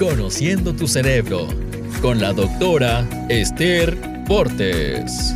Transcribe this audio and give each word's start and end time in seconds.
Conociendo 0.00 0.74
tu 0.74 0.88
cerebro 0.88 1.46
con 2.00 2.22
la 2.22 2.32
doctora 2.32 3.06
Esther 3.28 3.94
Portes. 4.26 5.34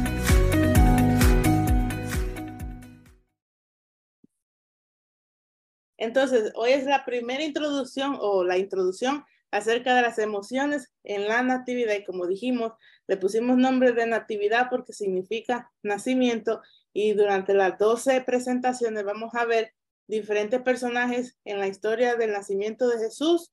Entonces, 5.98 6.50
hoy 6.54 6.70
es 6.70 6.86
la 6.86 7.04
primera 7.04 7.44
introducción 7.44 8.16
o 8.18 8.42
la 8.42 8.56
introducción 8.56 9.26
acerca 9.50 9.94
de 9.94 10.00
las 10.00 10.18
emociones 10.18 10.94
en 11.02 11.28
la 11.28 11.42
natividad. 11.42 11.96
Y 11.96 12.04
como 12.04 12.26
dijimos, 12.26 12.72
le 13.06 13.18
pusimos 13.18 13.58
nombre 13.58 13.92
de 13.92 14.06
natividad 14.06 14.68
porque 14.70 14.94
significa 14.94 15.70
nacimiento. 15.82 16.62
Y 16.94 17.12
durante 17.12 17.52
las 17.52 17.76
12 17.76 18.22
presentaciones 18.22 19.04
vamos 19.04 19.34
a 19.34 19.44
ver 19.44 19.74
diferentes 20.06 20.62
personajes 20.62 21.36
en 21.44 21.58
la 21.58 21.68
historia 21.68 22.16
del 22.16 22.32
nacimiento 22.32 22.88
de 22.88 22.98
Jesús, 22.98 23.52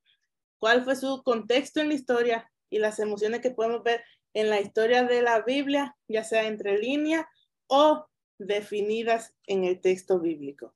cuál 0.62 0.84
fue 0.84 0.96
su 0.96 1.24
contexto 1.24 1.80
en 1.82 1.88
la 1.88 1.96
historia 1.96 2.52
y 2.70 2.78
las 2.78 3.00
emociones 3.00 3.42
que 3.42 3.50
podemos 3.50 3.82
ver 3.82 4.04
en 4.36 4.48
la 4.48 4.62
historia 4.62 5.04
de 5.04 5.24
la 5.24 5.42
Biblia, 5.42 5.98
ya 6.08 6.24
sea 6.24 6.48
entre 6.48 6.78
líneas 6.78 7.26
o 7.66 8.06
definidas 8.38 9.34
en 9.48 9.64
el 9.64 9.82
texto 9.82 10.20
bíblico. 10.20 10.76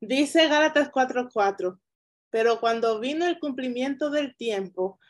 Dice 0.00 0.46
Gálatas 0.46 0.90
4:4, 0.92 1.80
pero 2.30 2.60
cuando 2.60 3.00
vino 3.00 3.26
el 3.26 3.40
cumplimiento 3.40 4.10
del 4.10 4.36
tiempo, 4.36 5.00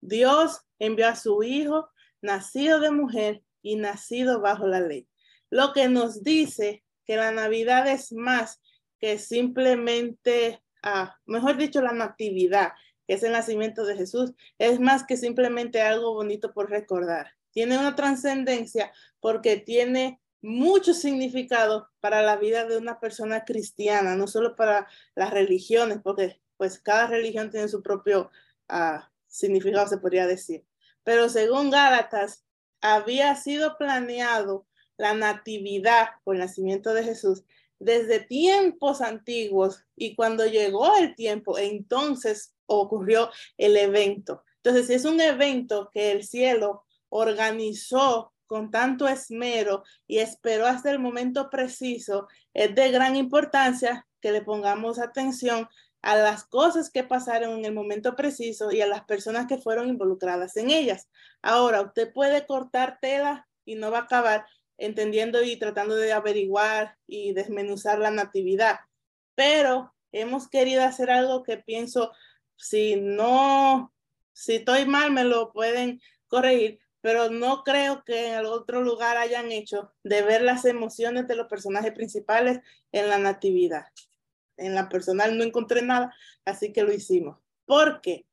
Dios 0.00 0.60
envió 0.78 1.08
a 1.08 1.16
su 1.16 1.42
Hijo, 1.42 1.90
nacido 2.22 2.78
de 2.78 2.92
mujer 2.92 3.42
y 3.60 3.74
nacido 3.74 4.40
bajo 4.40 4.68
la 4.68 4.80
ley. 4.80 5.08
Lo 5.50 5.72
que 5.72 5.88
nos 5.88 6.22
dice 6.22 6.84
que 7.04 7.16
la 7.16 7.32
Navidad 7.32 7.88
es 7.88 8.12
más 8.12 8.62
que 9.00 9.18
simplemente, 9.18 10.62
ah, 10.84 11.16
mejor 11.26 11.56
dicho, 11.56 11.82
la 11.82 11.92
natividad, 11.92 12.72
es 13.06 13.22
el 13.22 13.32
nacimiento 13.32 13.84
de 13.84 13.96
Jesús, 13.96 14.32
es 14.58 14.80
más 14.80 15.04
que 15.04 15.16
simplemente 15.16 15.80
algo 15.80 16.14
bonito 16.14 16.52
por 16.52 16.70
recordar. 16.70 17.32
Tiene 17.50 17.78
una 17.78 17.94
trascendencia 17.96 18.92
porque 19.20 19.56
tiene 19.56 20.20
mucho 20.42 20.94
significado 20.94 21.88
para 22.00 22.22
la 22.22 22.36
vida 22.36 22.66
de 22.66 22.76
una 22.76 23.00
persona 23.00 23.44
cristiana, 23.44 24.14
no 24.14 24.26
solo 24.26 24.54
para 24.56 24.86
las 25.14 25.30
religiones, 25.30 25.98
porque 26.02 26.40
pues 26.56 26.78
cada 26.78 27.06
religión 27.06 27.50
tiene 27.50 27.68
su 27.68 27.82
propio 27.82 28.30
ah, 28.68 29.10
significado, 29.26 29.88
se 29.88 29.98
podría 29.98 30.26
decir. 30.26 30.64
Pero 31.02 31.28
según 31.28 31.70
Gálatas, 31.70 32.44
había 32.80 33.34
sido 33.36 33.76
planeado 33.78 34.66
la 34.96 35.14
natividad 35.14 36.08
o 36.24 36.32
el 36.32 36.38
nacimiento 36.38 36.94
de 36.94 37.04
Jesús 37.04 37.44
desde 37.78 38.20
tiempos 38.20 39.00
antiguos 39.00 39.84
y 39.96 40.14
cuando 40.14 40.46
llegó 40.46 40.96
el 40.96 41.14
tiempo, 41.14 41.58
entonces 41.58 42.54
ocurrió 42.66 43.30
el 43.56 43.76
evento. 43.76 44.44
Entonces, 44.62 44.90
es 44.90 45.04
un 45.04 45.20
evento 45.20 45.90
que 45.92 46.12
el 46.12 46.24
cielo 46.24 46.84
organizó 47.08 48.32
con 48.46 48.70
tanto 48.70 49.08
esmero 49.08 49.84
y 50.06 50.18
esperó 50.18 50.66
hasta 50.66 50.90
el 50.90 50.98
momento 50.98 51.50
preciso, 51.50 52.28
es 52.54 52.74
de 52.74 52.90
gran 52.90 53.16
importancia 53.16 54.06
que 54.20 54.32
le 54.32 54.42
pongamos 54.42 54.98
atención 54.98 55.68
a 56.02 56.16
las 56.16 56.44
cosas 56.44 56.90
que 56.90 57.02
pasaron 57.02 57.58
en 57.58 57.64
el 57.64 57.74
momento 57.74 58.14
preciso 58.14 58.70
y 58.70 58.80
a 58.80 58.86
las 58.86 59.04
personas 59.04 59.46
que 59.46 59.58
fueron 59.58 59.88
involucradas 59.88 60.56
en 60.56 60.70
ellas. 60.70 61.08
Ahora, 61.42 61.80
usted 61.80 62.12
puede 62.12 62.46
cortar 62.46 62.98
tela 63.00 63.48
y 63.64 63.74
no 63.74 63.90
va 63.90 63.98
a 63.98 64.02
acabar 64.02 64.46
entendiendo 64.78 65.42
y 65.42 65.56
tratando 65.56 65.96
de 65.96 66.12
averiguar 66.12 66.96
y 67.06 67.32
desmenuzar 67.32 67.98
la 67.98 68.10
natividad, 68.10 68.80
pero 69.34 69.94
hemos 70.12 70.48
querido 70.48 70.84
hacer 70.84 71.10
algo 71.10 71.42
que 71.42 71.56
pienso, 71.56 72.12
si 72.56 72.96
no, 72.96 73.92
si 74.32 74.56
estoy 74.56 74.86
mal, 74.86 75.12
me 75.12 75.24
lo 75.24 75.52
pueden 75.52 76.00
corregir, 76.28 76.78
pero 77.00 77.30
no 77.30 77.62
creo 77.62 78.02
que 78.04 78.34
en 78.34 78.46
otro 78.46 78.82
lugar 78.82 79.16
hayan 79.16 79.52
hecho 79.52 79.92
de 80.02 80.22
ver 80.22 80.42
las 80.42 80.64
emociones 80.64 81.28
de 81.28 81.36
los 81.36 81.46
personajes 81.46 81.92
principales 81.92 82.60
en 82.92 83.08
la 83.08 83.18
natividad. 83.18 83.86
En 84.56 84.74
la 84.74 84.88
personal 84.88 85.36
no 85.36 85.44
encontré 85.44 85.82
nada, 85.82 86.14
así 86.44 86.72
que 86.72 86.82
lo 86.82 86.92
hicimos. 86.92 87.38
Porque 87.64 88.26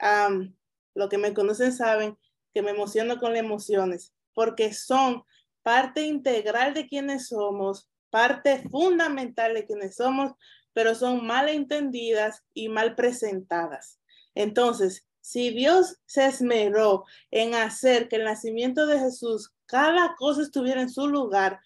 um, 0.00 0.54
lo 0.94 1.08
que 1.08 1.18
me 1.18 1.34
conocen 1.34 1.72
saben 1.72 2.16
que 2.54 2.62
me 2.62 2.70
emociono 2.70 3.18
con 3.18 3.32
las 3.32 3.40
emociones, 3.40 4.14
porque 4.32 4.72
son 4.72 5.24
parte 5.62 6.02
integral 6.02 6.72
de 6.72 6.86
quienes 6.86 7.28
somos, 7.28 7.90
parte 8.10 8.62
fundamental 8.70 9.54
de 9.54 9.66
quienes 9.66 9.96
somos, 9.96 10.32
pero 10.74 10.94
son 10.94 11.26
mal 11.26 11.48
entendidas 11.48 12.44
y 12.52 12.68
mal 12.68 12.94
presentadas. 12.94 13.98
Entonces, 14.34 15.06
si 15.22 15.48
Dios 15.50 15.96
se 16.04 16.26
esmeró 16.26 17.06
en 17.30 17.54
hacer 17.54 18.08
que 18.08 18.16
el 18.16 18.24
nacimiento 18.24 18.86
de 18.86 18.98
Jesús, 18.98 19.54
cada 19.64 20.14
cosa 20.16 20.42
estuviera 20.42 20.82
en 20.82 20.90
su 20.90 21.08
lugar, 21.08 21.60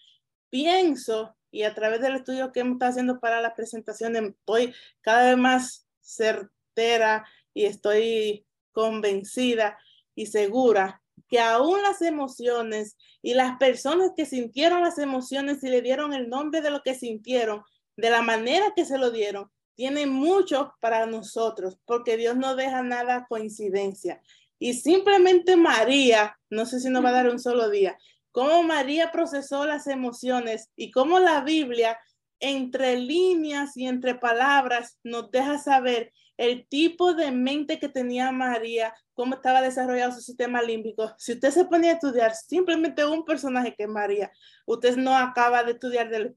pienso, 0.51 1.35
y 1.51 1.65
a 1.65 1.75
través 1.75 2.01
del 2.01 2.15
estudio 2.15 2.53
que 2.53 2.61
hemos 2.61 2.75
estado 2.75 2.91
haciendo 2.91 3.19
para 3.19 3.41
la 3.41 3.57
presentación, 3.57 4.15
estoy 4.15 4.75
cada 5.01 5.31
vez 5.31 5.39
más 5.39 5.89
certera 6.01 7.27
y 7.55 7.65
estoy 7.65 8.47
convencida 8.73 9.79
y 10.15 10.27
segura 10.27 11.03
que 11.29 11.41
aún 11.41 11.83
las 11.83 12.01
emociones 12.03 12.97
y 13.23 13.35
las 13.35 13.59
personas 13.59 14.13
que 14.17 14.25
sintieron 14.25 14.83
las 14.83 14.99
emociones 14.99 15.63
y 15.65 15.69
le 15.69 15.83
dieron 15.83 16.13
el 16.13 16.29
nombre 16.29 16.61
de 16.61 16.71
lo 16.71 16.83
que 16.83 16.95
sintieron, 16.95 17.63
de 17.99 18.11
la 18.11 18.23
manera 18.23 18.73
que 18.77 18.85
se 18.85 18.97
lo 18.97 19.11
dieron, 19.11 19.51
tiene 19.75 20.07
mucho 20.07 20.73
para 20.81 21.05
nosotros, 21.07 21.79
porque 21.85 22.17
Dios 22.17 22.37
no 22.37 22.55
deja 22.55 22.81
nada 22.83 23.27
coincidencia. 23.29 24.23
Y 24.61 24.75
simplemente 24.75 25.57
María, 25.57 26.39
no 26.49 26.65
sé 26.65 26.79
si 26.79 26.91
nos 26.91 27.05
va 27.05 27.09
a 27.09 27.13
dar 27.13 27.29
un 27.29 27.41
solo 27.41 27.69
día, 27.71 27.99
cómo 28.31 28.63
María 28.63 29.11
procesó 29.11 29.67
las 29.67 29.89
emociones 29.89 30.71
y 30.77 30.93
cómo 30.93 31.19
la 31.19 31.41
Biblia, 31.41 31.99
entre 32.39 32.99
líneas 32.99 33.77
y 33.77 33.89
entre 33.89 34.15
palabras, 34.15 34.99
nos 35.03 35.33
deja 35.33 35.59
saber 35.59 36.13
el 36.37 36.69
tipo 36.69 37.15
de 37.15 37.33
mente 37.33 37.81
que 37.81 37.89
tenía 37.89 38.31
María, 38.31 38.95
cómo 39.13 39.35
estaba 39.35 39.61
desarrollado 39.61 40.13
su 40.13 40.21
sistema 40.21 40.63
límbico. 40.63 41.13
Si 41.19 41.33
usted 41.33 41.51
se 41.51 41.65
ponía 41.65 41.91
a 41.91 41.95
estudiar 41.95 42.33
simplemente 42.33 43.05
un 43.05 43.25
personaje 43.25 43.75
que 43.77 43.85
es 43.85 43.89
María, 43.89 44.31
usted 44.67 44.97
no 44.97 45.17
acaba 45.17 45.65
de 45.65 45.73
estudiar 45.73 46.11
del 46.11 46.37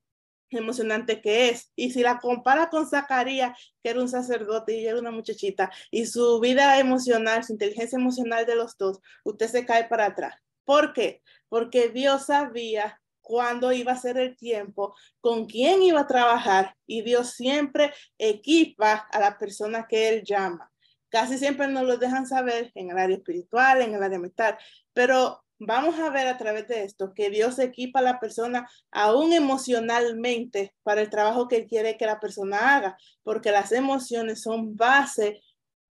emocionante 0.57 1.21
que 1.21 1.49
es. 1.49 1.71
Y 1.75 1.91
si 1.91 2.01
la 2.01 2.19
compara 2.19 2.69
con 2.69 2.87
Zacarías, 2.87 3.57
que 3.83 3.89
era 3.89 4.01
un 4.01 4.09
sacerdote 4.09 4.75
y 4.75 4.85
era 4.85 4.99
una 4.99 5.11
muchachita, 5.11 5.71
y 5.89 6.05
su 6.05 6.39
vida 6.39 6.79
emocional, 6.79 7.43
su 7.43 7.53
inteligencia 7.53 7.97
emocional 7.97 8.45
de 8.45 8.55
los 8.55 8.77
dos, 8.77 8.99
usted 9.23 9.47
se 9.47 9.65
cae 9.65 9.85
para 9.85 10.07
atrás. 10.07 10.35
¿Por 10.65 10.93
qué? 10.93 11.21
Porque 11.49 11.89
Dios 11.89 12.27
sabía 12.27 13.01
cuándo 13.21 13.71
iba 13.71 13.93
a 13.93 13.97
ser 13.97 14.17
el 14.17 14.35
tiempo, 14.35 14.95
con 15.19 15.45
quién 15.45 15.81
iba 15.83 16.01
a 16.01 16.07
trabajar, 16.07 16.75
y 16.85 17.01
Dios 17.01 17.31
siempre 17.31 17.93
equipa 18.17 19.07
a 19.11 19.19
la 19.19 19.37
persona 19.37 19.87
que 19.87 20.09
Él 20.09 20.23
llama. 20.23 20.71
Casi 21.09 21.37
siempre 21.37 21.67
nos 21.67 21.83
lo 21.83 21.97
dejan 21.97 22.25
saber 22.25 22.71
en 22.73 22.89
el 22.89 22.97
área 22.97 23.17
espiritual, 23.17 23.81
en 23.81 23.93
el 23.93 24.03
área 24.03 24.19
mental, 24.19 24.57
pero 24.93 25.43
vamos 25.63 25.99
a 25.99 26.09
ver 26.09 26.27
a 26.27 26.37
través 26.37 26.67
de 26.67 26.83
esto 26.83 27.13
que 27.13 27.29
Dios 27.29 27.59
equipa 27.59 27.99
a 27.99 28.03
la 28.03 28.19
persona 28.19 28.67
aún 28.91 29.31
emocionalmente 29.31 30.73
para 30.81 31.01
el 31.01 31.09
trabajo 31.09 31.47
que 31.47 31.67
quiere 31.67 31.97
que 31.97 32.07
la 32.07 32.19
persona 32.19 32.75
haga, 32.75 32.97
porque 33.23 33.51
las 33.51 33.71
emociones 33.71 34.41
son 34.41 34.75
base 34.75 35.41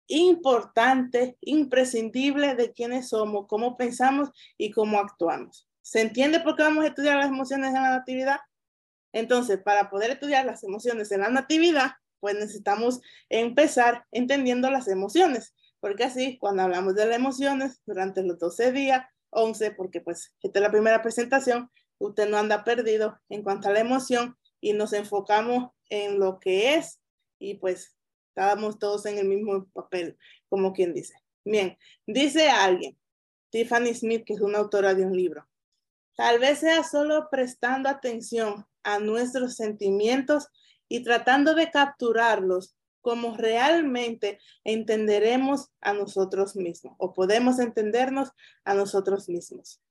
importante, 0.07 1.38
imprescindible 1.40 2.56
de 2.56 2.73
quiénes 2.73 3.09
somos, 3.09 3.46
cómo 3.47 3.78
pensamos 3.78 4.29
y 4.57 4.72
cómo 4.72 5.00
actuamos. 5.00 5.69
¿Se 5.81 6.02
entiende 6.02 6.41
por 6.41 6.57
qué 6.57 6.63
vamos 6.63 6.84
a 6.84 6.88
estudiar 6.88 7.18
las 7.18 7.29
emociones 7.29 7.69
en 7.69 7.81
la 7.81 7.91
natividad? 7.91 8.40
Entonces, 9.13 9.62
para 9.63 9.90
poder 9.90 10.12
estudiar 10.12 10.46
las 10.46 10.63
emociones 10.63 11.09
en 11.12 11.22
la 11.22 11.29
natividad, 11.29 11.94
pues 12.19 12.35
necesitamos 12.35 13.00
empezar 13.29 14.06
entendiendo 14.12 14.69
las 14.69 14.90
emociones, 14.90 15.53
porque 15.79 16.03
así, 16.03 16.37
cuando 16.37 16.64
hablamos 16.64 16.96
de 16.96 17.05
las 17.05 17.16
emociones 17.16 17.82
durante 17.85 18.23
los 18.23 18.40
12 18.40 18.72
días, 18.73 19.05
11, 19.35 19.72
porque 19.72 20.02
pues 20.02 20.34
esta 20.41 20.59
es 20.59 20.64
la 20.64 20.72
primera 20.72 21.02
presentación, 21.02 21.70
usted 21.97 22.30
no 22.30 22.38
anda 22.38 22.64
perdido 22.64 23.20
en 23.30 23.44
cuanto 23.44 23.70
a 23.70 23.72
la 23.72 23.80
emoción 23.80 24.38
y 24.59 24.74
nos 24.74 24.94
enfocamos 24.94 25.72
en 25.90 26.20
lo 26.20 26.40
que 26.40 26.76
es 26.76 27.00
y 27.40 27.56
pues 27.56 27.96
estábamos 28.30 28.80
todos 28.80 29.06
en 29.06 29.18
el 29.18 29.28
mismo 29.28 29.68
papel, 29.74 30.18
como 30.50 30.74
quien 30.74 30.94
dice. 30.94 31.14
Bien, 31.46 31.78
dice 32.08 32.50
alguien, 32.50 32.97
Tiffany 33.50 33.94
Smith, 33.94 34.24
que 34.26 34.34
es 34.34 34.41
una 34.41 34.59
autora 34.59 34.94
de 34.94 35.06
un 35.06 35.16
libro, 35.16 35.47
tal 36.16 36.40
vez 36.40 36.59
sea 36.59 36.84
solo 36.84 37.28
prestando 37.30 37.90
atención 37.90 38.66
a 38.84 39.00
nuestros 39.00 39.56
sentimientos 39.56 40.47
y 40.88 41.03
tratando 41.03 41.56
de 41.56 41.70
capturarlos 41.72 42.76
cómo 43.03 43.38
realmente 43.38 44.40
entenderemos 44.64 45.70
a 45.82 45.94
nosotros 45.94 46.55
mismos 46.55 46.96
o 46.97 47.14
podemos 47.14 47.59
entendernos 47.59 48.32
a 48.64 48.73
nosotros 48.73 49.29
mismos. 49.29 49.82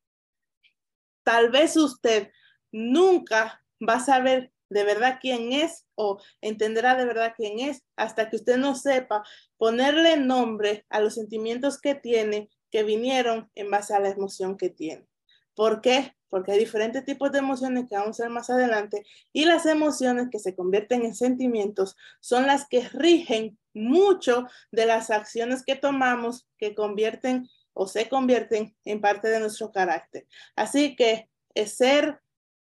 Tal 1.22 1.50
vez 1.50 1.76
usted 1.76 2.32
nunca 2.72 3.62
va 3.86 3.96
a 3.96 4.04
saber 4.04 4.50
de 4.70 4.84
verdad 4.84 5.18
quién 5.20 5.52
es 5.52 5.86
o 5.94 6.18
entenderá 6.40 6.96
de 6.96 7.04
verdad 7.04 7.34
quién 7.36 7.60
es 7.60 7.84
hasta 7.96 8.30
que 8.30 8.36
usted 8.36 8.56
no 8.56 8.74
sepa 8.74 9.22
ponerle 9.58 10.16
nombre 10.16 10.86
a 10.88 10.98
los 11.00 11.14
sentimientos 11.14 11.78
que 11.78 11.94
tiene 11.94 12.48
que 12.70 12.82
vinieron 12.82 13.50
en 13.54 13.70
base 13.70 13.94
a 13.94 14.00
la 14.00 14.08
emoción 14.08 14.56
que 14.56 14.70
tiene. 14.70 15.06
¿Por 15.54 15.82
qué? 15.82 16.16
Porque 16.32 16.52
hay 16.52 16.58
diferentes 16.58 17.04
tipos 17.04 17.30
de 17.30 17.40
emociones 17.40 17.84
que 17.90 17.94
vamos 17.94 18.18
a 18.18 18.22
ver 18.22 18.32
más 18.32 18.48
adelante 18.48 19.04
y 19.34 19.44
las 19.44 19.66
emociones 19.66 20.28
que 20.30 20.38
se 20.38 20.56
convierten 20.56 21.04
en 21.04 21.14
sentimientos 21.14 21.94
son 22.20 22.46
las 22.46 22.66
que 22.66 22.88
rigen 22.88 23.58
mucho 23.74 24.46
de 24.70 24.86
las 24.86 25.10
acciones 25.10 25.62
que 25.62 25.76
tomamos 25.76 26.48
que 26.56 26.74
convierten 26.74 27.50
o 27.74 27.86
se 27.86 28.08
convierten 28.08 28.74
en 28.86 29.02
parte 29.02 29.28
de 29.28 29.40
nuestro 29.40 29.72
carácter. 29.72 30.26
Así 30.56 30.96
que 30.96 31.28
es 31.54 31.76
ser 31.76 32.22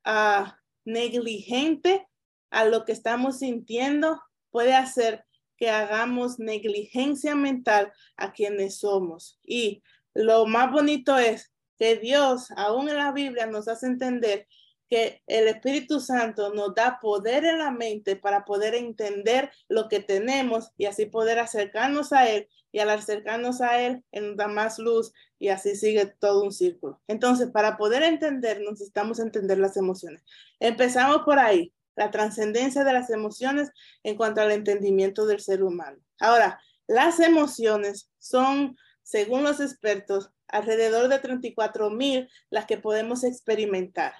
uh, 0.07 0.45
negligente 0.85 2.07
a 2.51 2.67
lo 2.67 2.85
que 2.85 2.93
estamos 2.93 3.41
sintiendo 3.41 4.23
puede 4.53 4.75
hacer 4.75 5.25
que 5.57 5.71
hagamos 5.71 6.39
negligencia 6.39 7.35
mental 7.35 7.93
a 8.17 8.33
quienes 8.33 8.79
somos. 8.79 9.41
Y 9.43 9.83
lo 10.15 10.47
más 10.47 10.71
bonito 10.71 11.19
es 11.19 11.53
que 11.79 11.97
Dios, 11.97 12.49
aún 12.57 12.89
en 12.89 12.97
la 12.97 13.13
Biblia, 13.13 13.47
nos 13.47 13.69
hace 13.69 13.87
entender 13.87 14.47
que 14.89 15.23
el 15.27 15.49
Espíritu 15.49 16.01
Santo 16.01 16.55
nos 16.55 16.75
da 16.75 16.99
poder 17.01 17.45
en 17.45 17.59
la 17.59 17.71
mente 17.71 18.17
para 18.17 18.45
poder 18.45 18.75
entender 18.75 19.51
lo 19.69 19.89
que 19.89 20.01
tenemos 20.01 20.71
y 20.77 20.87
así 20.87 21.07
poder 21.07 21.39
acercarnos 21.39 22.13
a 22.13 22.29
Él 22.29 22.49
y 22.73 22.79
al 22.79 22.91
acercarnos 22.91 23.61
a 23.61 23.81
Él, 23.81 24.05
Él 24.13 24.29
nos 24.29 24.37
da 24.37 24.49
más 24.49 24.79
luz 24.79 25.13
y 25.39 25.49
así 25.49 25.77
sigue 25.77 26.07
todo 26.07 26.45
un 26.45 26.53
círculo. 26.53 27.01
Entonces, 27.09 27.51
para 27.51 27.77
poder 27.77 28.03
entender, 28.03 28.61
necesitamos 28.61 29.19
entender 29.19 29.59
las 29.59 29.77
emociones. 29.77 30.23
Empezamos 30.61 31.23
por 31.25 31.39
ahí, 31.39 31.73
la 31.97 32.11
trascendencia 32.11 32.85
de 32.85 32.93
las 32.93 33.11
emociones 33.11 33.71
en 34.03 34.17
cuanto 34.17 34.41
al 34.41 34.53
entendimiento 34.53 35.27
del 35.27 35.41
ser 35.41 35.63
humano. 35.63 35.99
Ahora, 36.21 36.61
las 36.87 37.19
emociones 37.19 38.11
son, 38.19 38.77
según 39.03 39.43
los 39.43 39.61
expertos, 39.61 40.31
alrededor 40.49 41.09
de 41.09 41.19
34 41.19 41.91
mil 41.91 42.29
las 42.51 42.67
que 42.67 42.79
podemos 42.79 43.25
experimentar. 43.25 44.15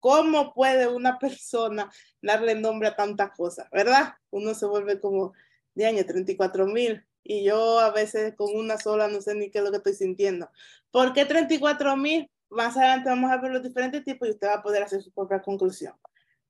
¿Cómo 0.00 0.54
puede 0.54 0.88
una 0.88 1.18
persona 1.20 1.90
darle 2.22 2.54
nombre 2.54 2.88
a 2.88 2.96
tanta 2.96 3.32
cosa? 3.32 3.68
¿Verdad? 3.72 4.14
Uno 4.30 4.54
se 4.54 4.66
vuelve 4.66 5.00
como 5.00 5.32
de 5.74 5.86
año 5.86 6.04
34 6.04 6.66
mil 6.66 7.04
y 7.22 7.44
yo 7.44 7.80
a 7.80 7.90
veces 7.90 8.34
con 8.36 8.54
una 8.54 8.78
sola 8.78 9.08
no 9.08 9.20
sé 9.20 9.34
ni 9.34 9.50
qué 9.50 9.58
es 9.58 9.64
lo 9.64 9.70
que 9.70 9.78
estoy 9.78 9.94
sintiendo. 9.94 10.48
¿Por 10.90 11.12
qué 11.12 11.24
34 11.24 11.96
mil? 11.96 12.30
Más 12.48 12.76
adelante 12.76 13.10
vamos 13.10 13.30
a 13.30 13.38
ver 13.38 13.50
los 13.50 13.62
diferentes 13.62 14.04
tipos 14.04 14.28
y 14.28 14.30
usted 14.30 14.46
va 14.46 14.54
a 14.54 14.62
poder 14.62 14.82
hacer 14.82 15.02
su 15.02 15.12
propia 15.12 15.42
conclusión. 15.42 15.94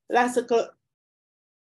Las, 0.07 0.39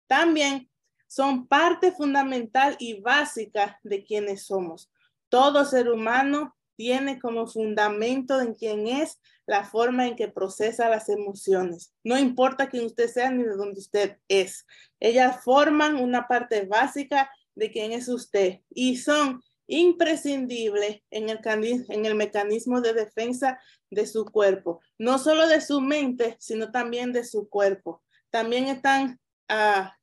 también 0.06 0.70
son 1.06 1.46
parte 1.46 1.92
fundamental 1.92 2.76
y 2.78 3.00
básica 3.00 3.78
de 3.82 4.04
quienes 4.04 4.46
somos. 4.46 4.90
Todo 5.28 5.64
ser 5.64 5.90
humano 5.90 6.56
tiene 6.76 7.18
como 7.18 7.46
fundamento 7.46 8.40
en 8.40 8.54
quién 8.54 8.86
es 8.86 9.20
la 9.46 9.64
forma 9.64 10.06
en 10.06 10.16
que 10.16 10.28
procesa 10.28 10.88
las 10.88 11.08
emociones. 11.08 11.92
No 12.02 12.18
importa 12.18 12.68
quién 12.68 12.86
usted 12.86 13.08
sea 13.08 13.30
ni 13.30 13.42
de 13.42 13.56
dónde 13.56 13.80
usted 13.80 14.18
es. 14.28 14.66
Ellas 15.00 15.42
forman 15.44 15.96
una 15.96 16.26
parte 16.26 16.64
básica 16.64 17.30
de 17.54 17.70
quién 17.70 17.92
es 17.92 18.08
usted 18.08 18.60
y 18.70 18.96
son 18.96 19.42
imprescindibles 19.66 21.02
en 21.10 21.28
el, 21.28 22.14
mecanismo 22.14 22.80
de 22.80 22.92
defensa 22.92 23.58
de 23.90 24.06
su 24.06 24.26
cuerpo, 24.26 24.80
no 24.98 25.18
solo 25.18 25.46
de 25.46 25.60
su 25.60 25.80
mente, 25.80 26.36
sino 26.38 26.70
también 26.70 27.12
de 27.12 27.24
su 27.24 27.48
cuerpo. 27.48 28.02
También 28.30 28.66
están 28.66 29.18
ah, 29.48 29.96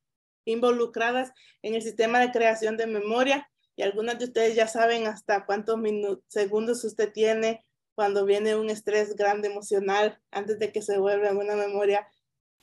involucradas 0.45 1.31
en 1.62 1.75
el 1.75 1.81
sistema 1.81 2.19
de 2.19 2.31
creación 2.31 2.77
de 2.77 2.88
memoria 2.88 3.50
y 3.81 3.83
algunas 3.83 4.19
de 4.19 4.25
ustedes 4.25 4.54
ya 4.54 4.68
saben 4.68 5.07
hasta 5.07 5.44
cuántos 5.48 5.75
minutos, 5.80 6.24
segundos 6.28 6.83
usted 6.83 7.12
tiene 7.12 7.66
cuando 7.95 8.25
viene 8.25 8.56
un 8.56 8.69
estrés 8.69 9.16
grande 9.16 9.48
emocional 9.48 10.22
antes 10.30 10.60
de 10.60 10.72
que 10.72 10.83
se 10.83 11.00
vuelva 11.00 11.31
una 11.31 11.56
memoria. 11.56 12.07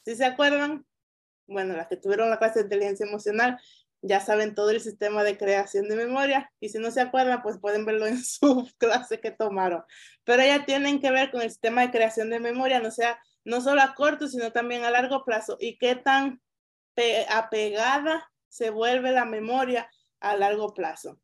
¿Sí 0.05 0.15
se 0.15 0.25
acuerdan? 0.25 0.87
Bueno, 1.49 1.75
las 1.75 1.89
que 1.89 1.97
tuvieron 1.97 2.31
la 2.31 2.39
clase 2.39 2.61
de 2.61 2.67
inteligencia 2.67 3.05
emocional 3.05 3.59
ya 4.01 4.21
saben 4.21 4.55
todo 4.55 4.71
el 4.71 4.81
sistema 4.81 5.25
de 5.25 5.37
creación 5.37 5.89
de 5.89 5.97
memoria 5.97 6.53
y 6.61 6.69
si 6.69 6.79
no 6.79 6.93
se 6.93 7.01
acuerdan, 7.01 7.43
pues 7.43 7.59
pueden 7.59 7.85
verlo 7.85 8.07
en 8.07 8.23
su 8.23 8.71
clase 8.79 9.19
que 9.19 9.33
tomaron. 9.33 9.83
Pero 10.23 10.45
ya 10.45 10.65
tienen 10.67 11.01
que 11.01 11.11
ver 11.11 11.33
con 11.33 11.43
el 11.43 11.51
sistema 11.51 11.81
de 11.81 11.91
creación 11.91 12.31
de 12.31 12.39
memoria, 12.39 12.79
no 12.79 12.93
sea, 12.93 13.21
no 13.45 13.61
solo 13.61 13.83
a 13.83 13.97
corto, 13.97 14.29
sino 14.29 14.53
también 14.53 14.85
a 14.85 14.93
largo 14.93 15.25
plazo 15.25 15.57
y 15.59 15.79
qué 15.79 15.97
tan 15.97 16.41
apegada 17.29 18.31
se 18.49 18.71
vuelve 18.71 19.11
la 19.11 19.25
memoria 19.25 19.91
a 20.21 20.37
largo 20.37 20.75
plazo. 20.75 21.21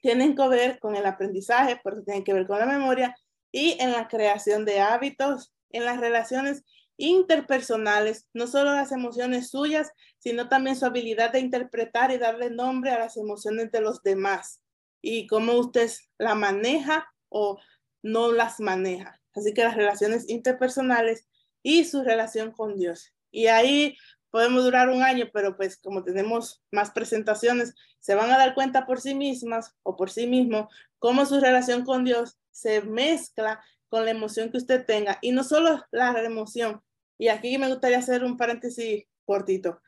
Tienen 0.00 0.34
que 0.34 0.48
ver 0.48 0.78
con 0.78 0.96
el 0.96 1.06
aprendizaje, 1.06 1.80
porque 1.82 2.02
tienen 2.02 2.24
que 2.24 2.34
ver 2.34 2.46
con 2.46 2.58
la 2.58 2.66
memoria 2.66 3.16
y 3.50 3.76
en 3.80 3.92
la 3.92 4.08
creación 4.08 4.64
de 4.64 4.80
hábitos, 4.80 5.54
en 5.70 5.84
las 5.84 5.98
relaciones 5.98 6.64
interpersonales, 6.96 8.28
no 8.32 8.46
solo 8.46 8.72
las 8.72 8.92
emociones 8.92 9.50
suyas, 9.50 9.90
sino 10.18 10.48
también 10.48 10.76
su 10.76 10.86
habilidad 10.86 11.32
de 11.32 11.40
interpretar 11.40 12.10
y 12.10 12.18
darle 12.18 12.50
nombre 12.50 12.90
a 12.90 12.98
las 12.98 13.16
emociones 13.16 13.72
de 13.72 13.80
los 13.80 14.02
demás 14.02 14.62
y 15.02 15.26
cómo 15.26 15.54
usted 15.54 15.90
la 16.18 16.34
maneja 16.34 17.06
o 17.28 17.60
no 18.02 18.32
las 18.32 18.60
maneja. 18.60 19.20
Así 19.34 19.52
que 19.52 19.64
las 19.64 19.76
relaciones 19.76 20.28
interpersonales 20.28 21.26
y 21.62 21.84
su 21.84 22.02
relación 22.02 22.52
con 22.52 22.76
Dios. 22.76 23.12
Y 23.30 23.48
ahí 23.48 23.96
podemos 24.34 24.64
durar 24.64 24.88
un 24.88 25.00
año, 25.00 25.30
pero 25.32 25.56
pues 25.56 25.76
como 25.76 26.02
tenemos 26.02 26.60
más 26.72 26.90
presentaciones, 26.90 27.72
se 28.00 28.16
van 28.16 28.32
a 28.32 28.36
dar 28.36 28.52
cuenta 28.56 28.84
por 28.84 29.00
sí 29.00 29.14
mismas 29.14 29.76
o 29.84 29.94
por 29.94 30.10
sí 30.10 30.26
mismo 30.26 30.68
cómo 30.98 31.24
su 31.24 31.38
relación 31.38 31.84
con 31.84 32.02
Dios 32.02 32.36
se 32.50 32.82
mezcla 32.82 33.64
con 33.88 34.04
la 34.04 34.10
emoción 34.10 34.50
que 34.50 34.56
usted 34.56 34.84
tenga. 34.84 35.20
Y 35.22 35.30
no 35.30 35.44
solo 35.44 35.84
la 35.92 36.20
emoción, 36.20 36.82
y 37.16 37.28
aquí 37.28 37.58
me 37.58 37.68
gustaría 37.68 37.98
hacer 37.98 38.24
un 38.24 38.36
paréntesis 38.36 39.04
cortito. 39.24 39.80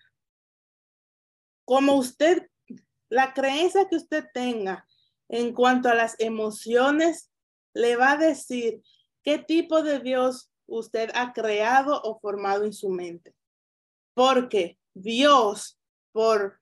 Como 1.64 1.94
usted, 1.94 2.48
la 3.08 3.34
creencia 3.34 3.88
que 3.88 3.96
usted 3.96 4.26
tenga 4.32 4.87
en 5.28 5.54
cuanto 5.54 5.88
a 5.88 5.94
las 5.96 6.14
emociones, 6.20 7.32
le 7.75 7.96
va 7.96 8.12
a 8.12 8.16
decir 8.16 8.81
qué 9.25 9.38
tipo 9.38 9.82
de 9.82 9.98
Dios 9.98 10.52
usted 10.66 11.10
ha 11.16 11.32
creado 11.32 12.00
o 12.00 12.20
formado 12.20 12.62
en 12.62 12.72
su 12.72 12.90
mente 12.90 13.35
porque 14.16 14.78
Dios, 14.94 15.78
por 16.10 16.58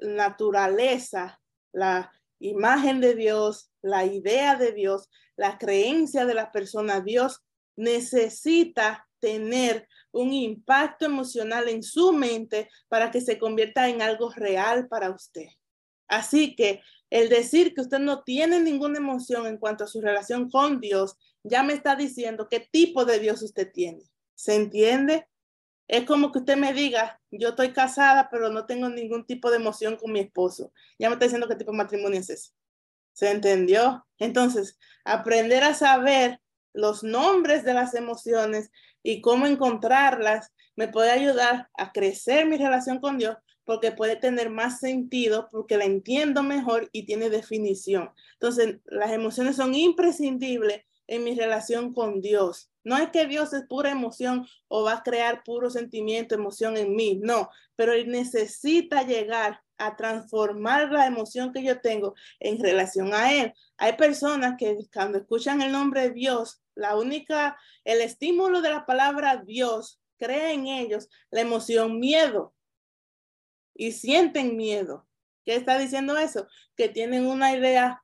naturaleza, 0.00 1.40
la 1.72 2.12
imagen 2.40 3.00
de 3.00 3.14
Dios, 3.14 3.70
la 3.80 4.04
idea 4.04 4.56
de 4.56 4.72
Dios, 4.72 5.08
la 5.36 5.56
creencia 5.56 6.26
de 6.26 6.34
la 6.34 6.50
persona, 6.50 7.00
Dios 7.00 7.44
necesita 7.76 9.08
tener 9.20 9.86
un 10.10 10.32
impacto 10.32 11.04
emocional 11.04 11.68
en 11.68 11.84
su 11.84 12.12
mente 12.12 12.68
para 12.88 13.12
que 13.12 13.20
se 13.20 13.38
convierta 13.38 13.88
en 13.88 14.02
algo 14.02 14.30
real 14.30 14.88
para 14.88 15.10
usted. 15.10 15.46
Así 16.08 16.56
que 16.56 16.80
el 17.08 17.28
decir 17.28 17.72
que 17.72 17.82
usted 17.82 18.00
no 18.00 18.24
tiene 18.24 18.58
ninguna 18.58 18.98
emoción 18.98 19.46
en 19.46 19.58
cuanto 19.58 19.84
a 19.84 19.88
su 19.88 20.00
relación 20.00 20.50
con 20.50 20.80
Dios, 20.80 21.16
ya 21.44 21.62
me 21.62 21.74
está 21.74 21.94
diciendo 21.94 22.48
qué 22.50 22.58
tipo 22.58 23.04
de 23.04 23.20
Dios 23.20 23.42
usted 23.42 23.70
tiene. 23.72 24.02
¿Se 24.34 24.56
entiende? 24.56 25.28
Es 25.86 26.04
como 26.04 26.32
que 26.32 26.38
usted 26.38 26.56
me 26.56 26.72
diga, 26.72 27.20
yo 27.30 27.50
estoy 27.50 27.72
casada, 27.72 28.28
pero 28.30 28.48
no 28.50 28.66
tengo 28.66 28.88
ningún 28.88 29.26
tipo 29.26 29.50
de 29.50 29.56
emoción 29.56 29.96
con 29.96 30.12
mi 30.12 30.20
esposo. 30.20 30.72
Ya 30.98 31.08
me 31.08 31.14
está 31.14 31.26
diciendo 31.26 31.48
qué 31.48 31.56
tipo 31.56 31.72
de 31.72 31.78
matrimonio 31.78 32.20
es 32.20 32.30
ese. 32.30 32.50
¿Se 33.12 33.30
entendió? 33.30 34.06
Entonces, 34.18 34.78
aprender 35.04 35.62
a 35.62 35.74
saber 35.74 36.40
los 36.72 37.04
nombres 37.04 37.64
de 37.64 37.74
las 37.74 37.94
emociones 37.94 38.70
y 39.02 39.20
cómo 39.20 39.46
encontrarlas 39.46 40.52
me 40.76 40.88
puede 40.88 41.10
ayudar 41.10 41.68
a 41.78 41.92
crecer 41.92 42.46
mi 42.46 42.56
relación 42.56 42.98
con 42.98 43.18
Dios 43.18 43.36
porque 43.64 43.92
puede 43.92 44.16
tener 44.16 44.50
más 44.50 44.80
sentido, 44.80 45.48
porque 45.50 45.76
la 45.76 45.84
entiendo 45.84 46.42
mejor 46.42 46.88
y 46.92 47.06
tiene 47.06 47.30
definición. 47.30 48.10
Entonces, 48.34 48.80
las 48.84 49.12
emociones 49.12 49.56
son 49.56 49.74
imprescindibles 49.74 50.82
en 51.06 51.24
mi 51.24 51.34
relación 51.34 51.92
con 51.92 52.20
Dios. 52.20 52.70
No 52.82 52.96
es 52.98 53.10
que 53.10 53.26
Dios 53.26 53.52
es 53.52 53.64
pura 53.66 53.90
emoción 53.90 54.46
o 54.68 54.84
va 54.84 54.94
a 54.94 55.02
crear 55.02 55.42
puro 55.42 55.70
sentimiento, 55.70 56.34
emoción 56.34 56.76
en 56.76 56.94
mí, 56.94 57.18
no, 57.22 57.48
pero 57.76 57.92
Él 57.92 58.08
necesita 58.08 59.02
llegar 59.02 59.60
a 59.78 59.96
transformar 59.96 60.92
la 60.92 61.06
emoción 61.06 61.52
que 61.52 61.62
yo 61.62 61.80
tengo 61.80 62.14
en 62.40 62.60
relación 62.60 63.12
a 63.14 63.32
Él. 63.32 63.52
Hay 63.76 63.94
personas 63.94 64.54
que 64.58 64.76
cuando 64.92 65.18
escuchan 65.18 65.62
el 65.62 65.72
nombre 65.72 66.02
de 66.02 66.10
Dios, 66.10 66.62
la 66.74 66.96
única, 66.96 67.56
el 67.84 68.00
estímulo 68.00 68.60
de 68.60 68.70
la 68.70 68.86
palabra 68.86 69.42
Dios 69.44 70.00
crea 70.18 70.52
en 70.52 70.66
ellos 70.66 71.08
la 71.30 71.40
emoción 71.40 71.98
miedo 71.98 72.54
y 73.74 73.92
sienten 73.92 74.56
miedo. 74.56 75.08
¿Qué 75.44 75.56
está 75.56 75.78
diciendo 75.78 76.16
eso? 76.16 76.46
Que 76.76 76.88
tienen 76.88 77.26
una 77.26 77.54
idea 77.54 78.02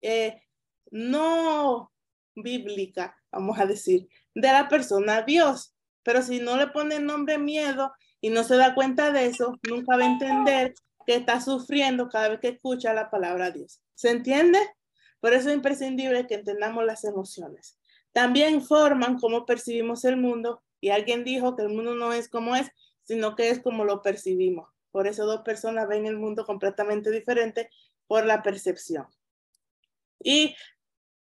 eh, 0.00 0.42
no 0.90 1.92
bíblica, 2.34 3.16
vamos 3.30 3.58
a 3.58 3.66
decir, 3.66 4.08
de 4.34 4.48
la 4.48 4.68
persona 4.68 5.22
Dios. 5.22 5.74
Pero 6.02 6.22
si 6.22 6.40
no 6.40 6.56
le 6.56 6.68
ponen 6.68 7.06
nombre 7.06 7.38
miedo, 7.38 7.92
y 8.22 8.30
no 8.30 8.44
se 8.44 8.56
da 8.56 8.74
cuenta 8.74 9.12
de 9.12 9.26
eso, 9.26 9.58
nunca 9.68 9.96
va 9.96 10.04
a 10.04 10.06
entender 10.06 10.74
que 11.04 11.16
está 11.16 11.40
sufriendo 11.40 12.08
cada 12.08 12.28
vez 12.28 12.40
que 12.40 12.48
escucha 12.48 12.94
la 12.94 13.10
palabra 13.10 13.50
Dios. 13.50 13.82
¿Se 13.94 14.10
entiende? 14.10 14.58
Por 15.20 15.34
eso 15.34 15.50
es 15.50 15.56
imprescindible 15.56 16.26
que 16.28 16.36
entendamos 16.36 16.84
las 16.86 17.04
emociones. 17.04 17.78
También 18.12 18.62
forman 18.62 19.18
cómo 19.18 19.44
percibimos 19.44 20.04
el 20.04 20.16
mundo 20.16 20.62
y 20.80 20.90
alguien 20.90 21.24
dijo 21.24 21.56
que 21.56 21.62
el 21.62 21.70
mundo 21.70 21.96
no 21.96 22.12
es 22.12 22.28
como 22.28 22.54
es, 22.54 22.70
sino 23.02 23.34
que 23.34 23.50
es 23.50 23.60
como 23.60 23.84
lo 23.84 24.02
percibimos. 24.02 24.70
Por 24.92 25.08
eso 25.08 25.26
dos 25.26 25.42
personas 25.42 25.88
ven 25.88 26.06
el 26.06 26.16
mundo 26.16 26.46
completamente 26.46 27.10
diferente 27.10 27.70
por 28.06 28.24
la 28.24 28.42
percepción. 28.42 29.06
Y 30.22 30.54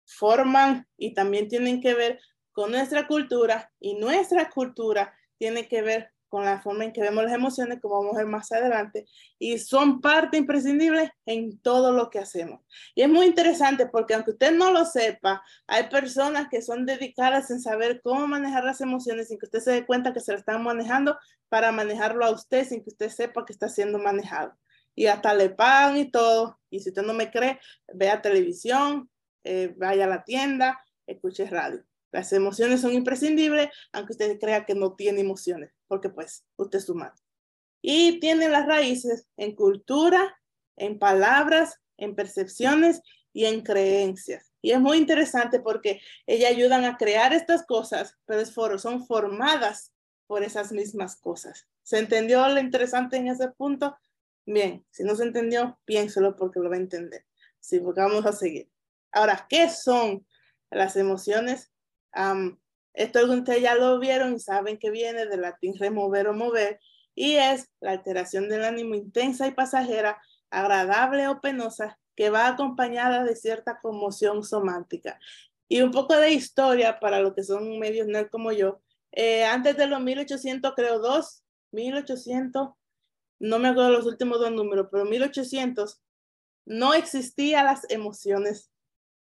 forman 0.09 0.87
y 0.97 1.15
también 1.15 1.49
tienen 1.49 1.81
que 1.81 1.95
ver 1.95 2.21
con 2.53 2.73
nuestra 2.73 3.07
cultura 3.07 3.71
y 3.79 3.95
nuestra 3.95 4.51
cultura 4.51 5.15
tiene 5.39 5.69
que 5.69 5.83
ver 5.83 6.11
con 6.29 6.45
la 6.45 6.61
forma 6.61 6.85
en 6.85 6.93
que 6.93 7.01
vemos 7.01 7.25
las 7.25 7.33
emociones, 7.33 7.81
como 7.81 8.01
vamos 8.01 8.15
a 8.15 8.19
ver 8.19 8.27
más 8.27 8.53
adelante, 8.53 9.07
y 9.39 9.59
son 9.59 10.01
parte 10.01 10.37
imprescindible 10.37 11.13
en 11.27 11.59
todo 11.61 11.93
lo 11.93 12.11
que 12.11 12.19
hacemos. 12.19 12.61
Y 12.95 13.03
es 13.03 13.09
muy 13.09 13.27
interesante 13.27 13.87
porque 13.87 14.15
aunque 14.15 14.33
usted 14.33 14.53
no 14.53 14.71
lo 14.73 14.85
sepa, 14.85 15.43
hay 15.67 15.89
personas 15.89 16.49
que 16.51 16.63
son 16.63 16.85
dedicadas 16.85 17.51
en 17.51 17.61
saber 17.61 18.01
cómo 18.03 18.27
manejar 18.27 18.65
las 18.65 18.81
emociones 18.81 19.29
sin 19.29 19.39
que 19.39 19.47
usted 19.47 19.61
se 19.61 19.73
dé 19.73 19.87
cuenta 19.87 20.13
que 20.13 20.21
se 20.21 20.33
lo 20.33 20.39
están 20.39 20.63
manejando 20.63 21.19
para 21.49 21.73
manejarlo 21.73 22.25
a 22.25 22.31
usted 22.31 22.67
sin 22.67 22.83
que 22.83 22.91
usted 22.91 23.09
sepa 23.09 23.47
que 23.47 23.53
está 23.53 23.69
siendo 23.69 23.99
manejado. 23.99 24.53
Y 24.95 25.07
hasta 25.07 25.33
le 25.33 25.49
pagan 25.49 25.97
y 25.97 26.11
todo. 26.11 26.59
Y 26.71 26.81
si 26.81 26.91
usted 26.91 27.03
no 27.03 27.15
me 27.15 27.31
cree, 27.31 27.61
vea 27.95 28.21
televisión, 28.21 29.09
eh, 29.45 29.75
vaya 29.77 30.05
a 30.05 30.09
la 30.09 30.25
tienda, 30.25 30.79
escuche 31.07 31.47
radio. 31.47 31.85
Las 32.11 32.33
emociones 32.33 32.81
son 32.81 32.93
imprescindibles, 32.93 33.69
aunque 33.93 34.13
usted 34.13 34.39
crea 34.39 34.65
que 34.65 34.75
no 34.75 34.95
tiene 34.95 35.21
emociones, 35.21 35.73
porque 35.87 36.09
pues 36.09 36.45
usted 36.57 36.79
es 36.79 36.89
humano. 36.89 37.15
Y 37.83 38.19
tiene 38.21 38.49
las 38.49 38.67
raíces 38.67 39.27
en 39.37 39.55
cultura, 39.55 40.39
en 40.77 40.99
palabras, 40.99 41.81
en 41.97 42.15
percepciones 42.15 43.03
y 43.33 43.45
en 43.45 43.63
creencias. 43.63 44.53
Y 44.63 44.73
es 44.73 44.81
muy 44.81 44.97
interesante 44.99 45.61
porque 45.61 46.01
ellas 46.27 46.51
ayudan 46.51 46.85
a 46.85 46.97
crear 46.97 47.33
estas 47.33 47.65
cosas, 47.65 48.17
pero 48.25 48.41
es 48.41 48.51
son 48.81 49.07
formadas 49.07 49.93
por 50.27 50.43
esas 50.43 50.73
mismas 50.73 51.17
cosas. 51.17 51.69
¿Se 51.83 51.99
entendió 51.99 52.47
lo 52.49 52.61
interesante 52.61 53.17
en 53.17 53.29
ese 53.29 53.49
punto? 53.49 53.97
Bien, 54.45 54.85
si 54.91 55.05
no 55.05 55.15
se 55.15 55.25
entendió, 55.25 55.79
piénselo 55.85 56.37
porque 56.37 56.61
lo 56.61 56.71
va 56.71 56.77
a 56.77 56.81
entender. 56.81 57.25
Sí, 57.61 57.81
porque 57.81 58.01
vamos 58.01 58.27
a 58.27 58.33
seguir. 58.33 58.69
Ahora, 59.13 59.47
¿qué 59.49 59.69
son 59.69 60.27
las 60.71 60.97
emociones? 60.97 61.73
esto 62.95 63.31
ustedes 63.31 63.63
ya 63.63 63.77
lo 63.77 64.01
vieron 64.01 64.35
y 64.35 64.41
saben 64.41 64.77
que 64.77 64.91
viene 64.91 65.27
del 65.27 65.43
latín 65.43 65.79
remover 65.79 66.27
o 66.27 66.35
mover 66.35 66.81
y 67.15 67.35
es 67.35 67.69
la 67.81 67.93
alteración 67.93 68.49
del 68.49 68.65
ánimo 68.65 68.95
intensa 68.95 69.47
y 69.47 69.53
pasajera, 69.53 70.23
agradable 70.51 71.27
o 71.29 71.41
penosa, 71.41 71.99
que 72.15 72.31
va 72.31 72.47
acompañada 72.47 73.25
de 73.25 73.35
cierta 73.35 73.81
conmoción 73.81 74.45
somántica. 74.45 75.19
Y 75.69 75.83
un 75.83 75.91
poco 75.91 76.17
de 76.17 76.31
historia 76.31 77.01
para 77.01 77.21
los 77.21 77.35
que 77.35 77.43
son 77.43 77.79
medios 77.79 78.07
nerd 78.07 78.31
como 78.31 78.53
yo. 78.53 78.81
Eh, 79.13 79.45
antes 79.45 79.77
de 79.77 79.89
los 79.89 80.01
1800, 80.01 80.75
creo, 80.77 81.01
dos, 81.01 81.43
1800, 81.73 82.71
no 83.41 83.59
me 83.59 83.69
acuerdo 83.69 83.91
los 83.91 84.07
últimos 84.07 84.39
dos 84.39 84.53
números, 84.53 84.89
pero 84.91 85.05
1800, 85.05 86.01
no 86.67 86.95
existían 86.95 87.67
las 87.67 87.89
emociones, 87.91 88.71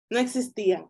no 0.10 0.20
existían. 0.20 0.90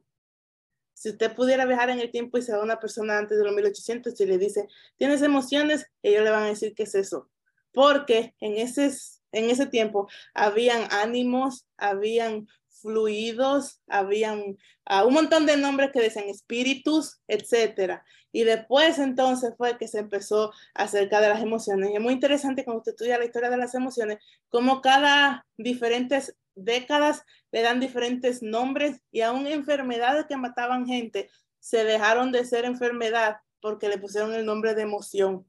Si 0.93 1.09
usted 1.09 1.35
pudiera 1.35 1.65
viajar 1.65 1.89
en 1.89 1.99
el 1.99 2.11
tiempo 2.11 2.37
y 2.37 2.41
se 2.41 2.53
a 2.53 2.59
una 2.59 2.79
persona 2.79 3.17
antes 3.17 3.37
de 3.37 3.43
los 3.43 3.53
1800 3.53 4.19
y 4.19 4.25
le 4.25 4.37
dice, 4.37 4.67
¿tienes 4.97 5.21
emociones? 5.21 5.87
Ellos 6.01 6.23
le 6.23 6.29
van 6.29 6.43
a 6.43 6.47
decir, 6.47 6.73
¿qué 6.75 6.83
es 6.83 6.95
eso? 6.95 7.29
Porque 7.73 8.35
en 8.39 8.57
ese, 8.57 8.91
en 9.31 9.49
ese 9.49 9.65
tiempo 9.65 10.07
habían 10.33 10.87
ánimos, 10.91 11.67
habían 11.77 12.47
fluidos, 12.83 13.81
habían 13.87 14.57
uh, 14.89 15.07
un 15.07 15.13
montón 15.13 15.47
de 15.47 15.57
nombres 15.57 15.89
que 15.91 16.01
decían 16.01 16.29
espíritus, 16.29 17.19
etcétera. 17.27 18.05
Y 18.31 18.43
después 18.43 18.99
entonces 18.99 19.53
fue 19.57 19.77
que 19.77 19.87
se 19.87 19.99
empezó 19.99 20.51
acerca 20.75 21.21
de 21.21 21.29
las 21.29 21.41
emociones. 21.41 21.89
Y 21.89 21.95
es 21.95 22.01
muy 22.01 22.13
interesante 22.13 22.63
cuando 22.63 22.79
usted 22.79 22.91
estudia 22.91 23.17
la 23.17 23.25
historia 23.25 23.49
de 23.49 23.57
las 23.57 23.73
emociones, 23.73 24.19
como 24.49 24.81
cada 24.81 25.47
diferentes 25.57 26.35
décadas 26.55 27.23
le 27.51 27.61
dan 27.61 27.79
diferentes 27.79 28.43
nombres 28.43 29.01
y 29.11 29.21
aún 29.21 29.47
enfermedades 29.47 30.25
que 30.27 30.37
mataban 30.37 30.85
gente 30.85 31.29
se 31.59 31.83
dejaron 31.83 32.31
de 32.31 32.45
ser 32.45 32.65
enfermedad 32.65 33.37
porque 33.61 33.87
le 33.87 33.97
pusieron 33.97 34.33
el 34.33 34.45
nombre 34.45 34.75
de 34.75 34.81
emoción. 34.81 35.47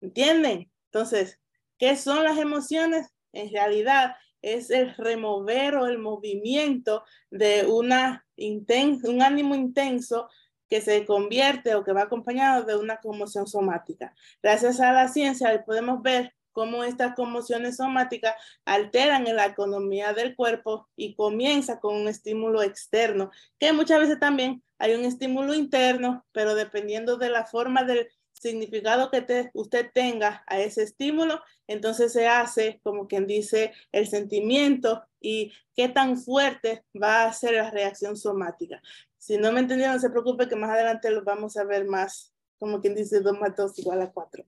¿Entienden? 0.00 0.70
Entonces, 0.92 1.40
¿qué 1.78 1.96
son 1.96 2.22
las 2.22 2.38
emociones? 2.38 3.08
En 3.32 3.50
realidad 3.50 4.16
es 4.46 4.70
el 4.70 4.94
remover 4.94 5.74
o 5.74 5.86
el 5.86 5.98
movimiento 5.98 7.02
de 7.30 7.66
una 7.66 8.24
un 8.38 9.22
ánimo 9.22 9.54
intenso 9.54 10.28
que 10.68 10.80
se 10.80 11.04
convierte 11.04 11.74
o 11.74 11.82
que 11.82 11.92
va 11.92 12.02
acompañado 12.02 12.64
de 12.64 12.76
una 12.76 12.98
conmoción 12.98 13.46
somática. 13.46 14.14
Gracias 14.42 14.80
a 14.80 14.92
la 14.92 15.08
ciencia 15.08 15.64
podemos 15.64 16.02
ver 16.02 16.34
cómo 16.52 16.84
estas 16.84 17.14
conmociones 17.14 17.76
somáticas 17.76 18.34
alteran 18.64 19.24
la 19.24 19.46
economía 19.46 20.12
del 20.12 20.36
cuerpo 20.36 20.88
y 20.96 21.14
comienza 21.14 21.80
con 21.80 21.96
un 21.96 22.08
estímulo 22.08 22.62
externo, 22.62 23.30
que 23.58 23.72
muchas 23.72 24.00
veces 24.00 24.18
también 24.20 24.62
hay 24.78 24.94
un 24.94 25.04
estímulo 25.04 25.54
interno, 25.54 26.24
pero 26.32 26.54
dependiendo 26.54 27.16
de 27.16 27.30
la 27.30 27.46
forma 27.46 27.84
del 27.84 28.08
significado 28.40 29.10
que 29.10 29.50
usted 29.54 29.90
tenga 29.92 30.44
a 30.46 30.60
ese 30.60 30.82
estímulo, 30.82 31.40
entonces 31.66 32.12
se 32.12 32.26
hace 32.26 32.80
como 32.82 33.08
quien 33.08 33.26
dice 33.26 33.72
el 33.92 34.06
sentimiento 34.06 35.02
y 35.20 35.52
qué 35.74 35.88
tan 35.88 36.18
fuerte 36.18 36.84
va 37.00 37.24
a 37.24 37.32
ser 37.32 37.54
la 37.54 37.70
reacción 37.70 38.16
somática. 38.16 38.80
Si 39.18 39.38
no 39.38 39.52
me 39.52 39.60
entendieron, 39.60 39.96
no 39.96 40.00
se 40.00 40.10
preocupe 40.10 40.48
que 40.48 40.56
más 40.56 40.70
adelante 40.70 41.10
lo 41.10 41.24
vamos 41.24 41.56
a 41.56 41.64
ver 41.64 41.86
más, 41.86 42.32
como 42.58 42.80
quien 42.80 42.94
dice 42.94 43.20
2 43.20 43.38
más 43.38 43.56
2 43.56 43.78
igual 43.78 44.02
a 44.02 44.12
4 44.12 44.44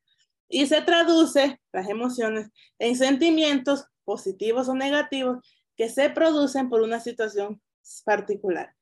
y 0.48 0.66
se 0.66 0.80
traduce 0.82 1.60
las 1.72 1.88
emociones 1.88 2.50
en 2.78 2.96
sentimientos 2.96 3.86
positivos 4.04 4.68
o 4.68 4.74
negativos 4.74 5.44
que 5.76 5.88
se 5.88 6.10
producen 6.10 6.68
por 6.68 6.80
una 6.80 7.00
situación 7.00 7.60
particular. 8.04 8.74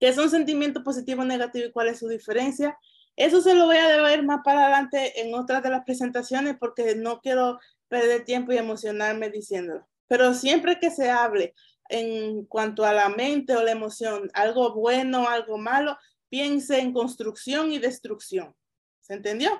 ¿Qué 0.00 0.12
son 0.12 0.30
sentimientos 0.30 0.82
positivos 0.82 1.24
o 1.24 1.28
negativos 1.28 1.68
y 1.68 1.72
cuál 1.72 1.88
es 1.88 1.98
su 1.98 2.08
diferencia? 2.08 2.78
Eso 3.16 3.42
se 3.42 3.54
lo 3.54 3.66
voy 3.66 3.76
a 3.76 4.02
ver 4.02 4.22
más 4.22 4.40
para 4.44 4.62
adelante 4.64 5.20
en 5.20 5.34
otras 5.34 5.62
de 5.62 5.70
las 5.70 5.84
presentaciones 5.84 6.56
porque 6.58 6.94
no 6.94 7.20
quiero 7.20 7.58
perder 7.88 8.24
tiempo 8.24 8.52
y 8.52 8.58
emocionarme 8.58 9.30
diciéndolo. 9.30 9.86
Pero 10.08 10.32
siempre 10.34 10.78
que 10.78 10.90
se 10.90 11.10
hable 11.10 11.54
en 11.88 12.44
cuanto 12.46 12.84
a 12.84 12.92
la 12.92 13.08
mente 13.08 13.56
o 13.56 13.62
la 13.62 13.72
emoción, 13.72 14.30
algo 14.32 14.74
bueno, 14.74 15.28
algo 15.28 15.58
malo, 15.58 15.98
piense 16.28 16.78
en 16.78 16.92
construcción 16.92 17.72
y 17.72 17.78
destrucción. 17.78 18.54
¿Se 19.00 19.14
entendió? 19.14 19.50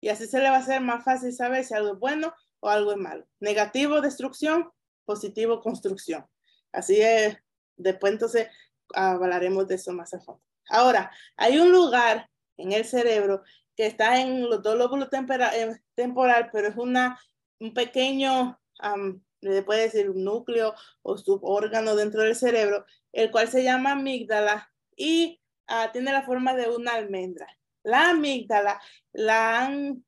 Y 0.00 0.08
así 0.08 0.26
se 0.26 0.38
le 0.38 0.50
va 0.50 0.56
a 0.56 0.60
hacer 0.60 0.80
más 0.80 1.04
fácil 1.04 1.32
saber 1.32 1.64
si 1.64 1.74
algo 1.74 1.92
es 1.92 1.98
bueno 1.98 2.34
o 2.60 2.68
algo 2.68 2.92
es 2.92 2.98
malo. 2.98 3.26
Negativo, 3.40 4.00
destrucción, 4.00 4.70
positivo, 5.04 5.60
construcción. 5.60 6.26
Así 6.72 7.00
es, 7.00 7.36
después 7.76 8.14
entonces 8.14 8.48
hablaremos 8.94 9.68
de 9.68 9.76
eso 9.76 9.92
más 9.92 10.14
a 10.14 10.20
fondo. 10.20 10.42
Ahora, 10.68 11.10
hay 11.36 11.58
un 11.58 11.70
lugar 11.70 12.28
en 12.56 12.72
el 12.72 12.84
cerebro 12.84 13.42
que 13.76 13.86
está 13.86 14.20
en 14.20 14.48
los 14.48 14.62
dos 14.62 14.76
lóbulos 14.76 15.08
eh, 15.12 15.80
temporal, 15.94 16.50
pero 16.52 16.68
es 16.68 16.76
una, 16.76 17.18
un 17.58 17.74
pequeño, 17.74 18.60
le 19.40 19.62
puede 19.62 19.82
decir 19.82 20.10
un 20.10 20.24
núcleo 20.24 20.74
o 21.02 21.16
subórgano 21.16 21.96
dentro 21.96 22.22
del 22.22 22.36
cerebro, 22.36 22.84
el 23.12 23.30
cual 23.30 23.48
se 23.48 23.64
llama 23.64 23.92
amígdala 23.92 24.70
y 24.96 25.40
ah, 25.66 25.90
tiene 25.92 26.12
la 26.12 26.22
forma 26.22 26.54
de 26.54 26.68
una 26.68 26.94
almendra. 26.94 27.46
La 27.82 28.10
amígdala 28.10 28.80
la 29.12 29.60
han, 29.60 30.04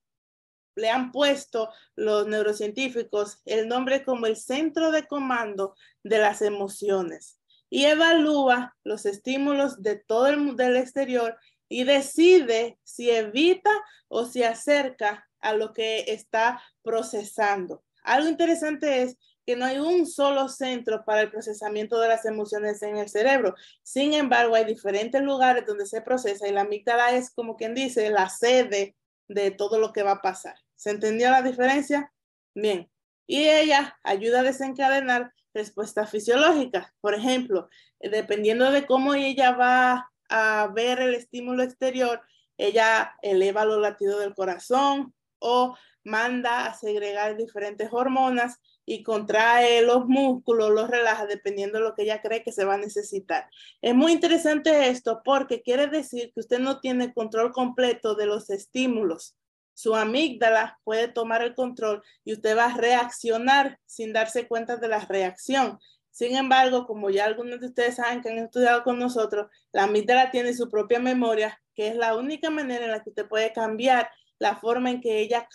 le 0.77 0.89
han 0.89 1.13
puesto 1.13 1.71
los 1.97 2.27
neurocientíficos 2.27 3.43
el 3.45 3.69
nombre 3.69 4.05
como 4.05 4.27
el 4.27 4.37
centro 4.37 4.91
de 4.93 5.07
comando 5.07 5.75
de 6.03 6.19
las 6.19 6.41
emociones 6.41 7.41
y 7.69 7.85
evalúa 7.85 8.77
los 8.85 9.07
estímulos 9.07 9.83
de 9.83 9.97
todo 9.97 10.29
el 10.29 10.57
del 10.57 10.77
exterior 10.77 11.37
y 11.69 11.85
decide 11.85 12.79
si 12.85 13.11
evita 13.11 13.71
o 14.09 14.25
si 14.25 14.43
acerca 14.43 15.29
a 15.41 15.53
lo 15.53 15.73
que 15.73 16.05
está 16.09 16.63
procesando. 16.83 17.85
Algo 18.03 18.29
interesante 18.29 19.03
es 19.03 19.17
que 19.45 19.57
no 19.57 19.65
hay 19.65 19.79
un 19.79 20.07
solo 20.07 20.49
centro 20.49 21.05
para 21.05 21.23
el 21.23 21.31
procesamiento 21.31 22.01
de 22.01 22.09
las 22.09 22.25
emociones 22.25 22.83
en 22.83 22.97
el 22.97 23.09
cerebro. 23.09 23.55
Sin 23.83 24.13
embargo, 24.13 24.57
hay 24.57 24.65
diferentes 24.65 25.23
lugares 25.23 25.65
donde 25.67 25.87
se 25.87 26.03
procesa 26.03 26.49
y 26.49 26.53
la 26.53 26.63
amígdala 26.63 27.13
es 27.13 27.31
como 27.31 27.57
quien 27.57 27.75
dice 27.75 28.11
la 28.11 28.29
sede 28.29 28.97
de 29.29 29.51
todo 29.53 29.79
lo 29.79 29.93
que 29.93 30.03
va 30.03 30.13
a 30.13 30.23
pasar. 30.23 30.57
¿Se 30.75 30.91
entendió 30.91 31.31
la 31.31 31.43
diferencia? 31.43 32.13
Bien. 32.55 32.91
Y 33.27 33.49
ella 33.49 33.99
ayuda 34.03 34.41
a 34.41 34.45
desencadenar 34.45 35.33
respuestas 35.55 36.11
fisiológicas. 36.11 36.93
Por 37.01 37.15
ejemplo, 37.15 37.69
dependiendo 38.01 38.71
de 38.71 38.87
cómo 38.87 39.15
ella 39.15 39.53
va 39.53 40.11
a 40.29 40.71
ver 40.75 41.01
el 41.01 41.15
estímulo 41.15 41.63
exterior, 41.63 42.21
ella 42.59 43.15
eleva 43.23 43.65
los 43.65 43.81
latidos 43.81 44.21
del 44.21 44.35
corazón, 44.35 45.15
o 45.39 45.77
manda 46.05 46.67
a 46.67 46.75
segregar 46.75 47.37
diferentes 47.37 47.89
hormonas 47.93 48.61
y 48.85 49.03
contrae 49.03 49.83
los 49.83 50.07
músculos, 50.07 50.71
los 50.71 50.89
relaja 50.89 51.27
dependiendo 51.27 51.79
de 51.79 51.85
lo 51.85 51.95
que 51.95 52.03
ella 52.03 52.23
cree 52.23 52.45
que 52.45 52.53
se 52.53 52.65
va 52.65 52.75
a 52.75 52.79
necesitar. 52.79 53.49
Es 53.83 53.95
muy 53.95 54.13
interesante 54.13 54.89
esto 54.89 55.23
porque 55.25 55.63
quiere 55.63 55.89
decir 55.89 56.33
que 56.33 56.41
usted 56.41 56.61
no 56.61 56.81
tiene 56.81 57.13
control 57.13 57.53
completo 57.53 58.15
de 58.15 58.27
los 58.27 58.49
estímulos. 58.51 59.37
Su 59.75 59.95
amígdala 59.95 60.79
puede 60.85 61.09
tomar 61.09 61.43
el 61.43 61.55
control 61.55 62.03
y 62.25 62.33
usted 62.33 62.57
va 62.57 62.67
a 62.67 62.77
reaccionar 62.77 63.79
sin 63.85 64.13
darse 64.13 64.47
cuenta 64.47 64.77
de 64.77 64.89
la 64.89 65.01
reacción. 65.01 65.79
Sin 66.17 66.35
embargo, 66.35 66.87
como 66.87 67.11
ya 67.11 67.27
algunos 67.27 67.61
de 67.61 67.67
ustedes 67.67 67.97
saben 67.97 68.23
que 68.23 68.31
han 68.31 68.39
estudiado 68.39 68.83
con 68.85 68.99
nosotros, 68.99 69.51
la 69.71 69.83
amígdala 69.83 70.31
tiene 70.31 70.55
su 70.55 70.71
propia 70.71 70.99
memoria, 70.99 71.61
que 71.75 71.89
es 71.89 71.95
la 71.95 72.17
única 72.17 72.49
manera 72.49 72.87
en 72.87 72.91
la 72.91 73.03
que 73.03 73.11
usted 73.11 73.29
puede 73.29 73.53
cambiar 73.53 74.11
la 74.39 74.57
forma 74.57 74.91
en 74.91 75.03
que 75.03 75.19
ella 75.19 75.47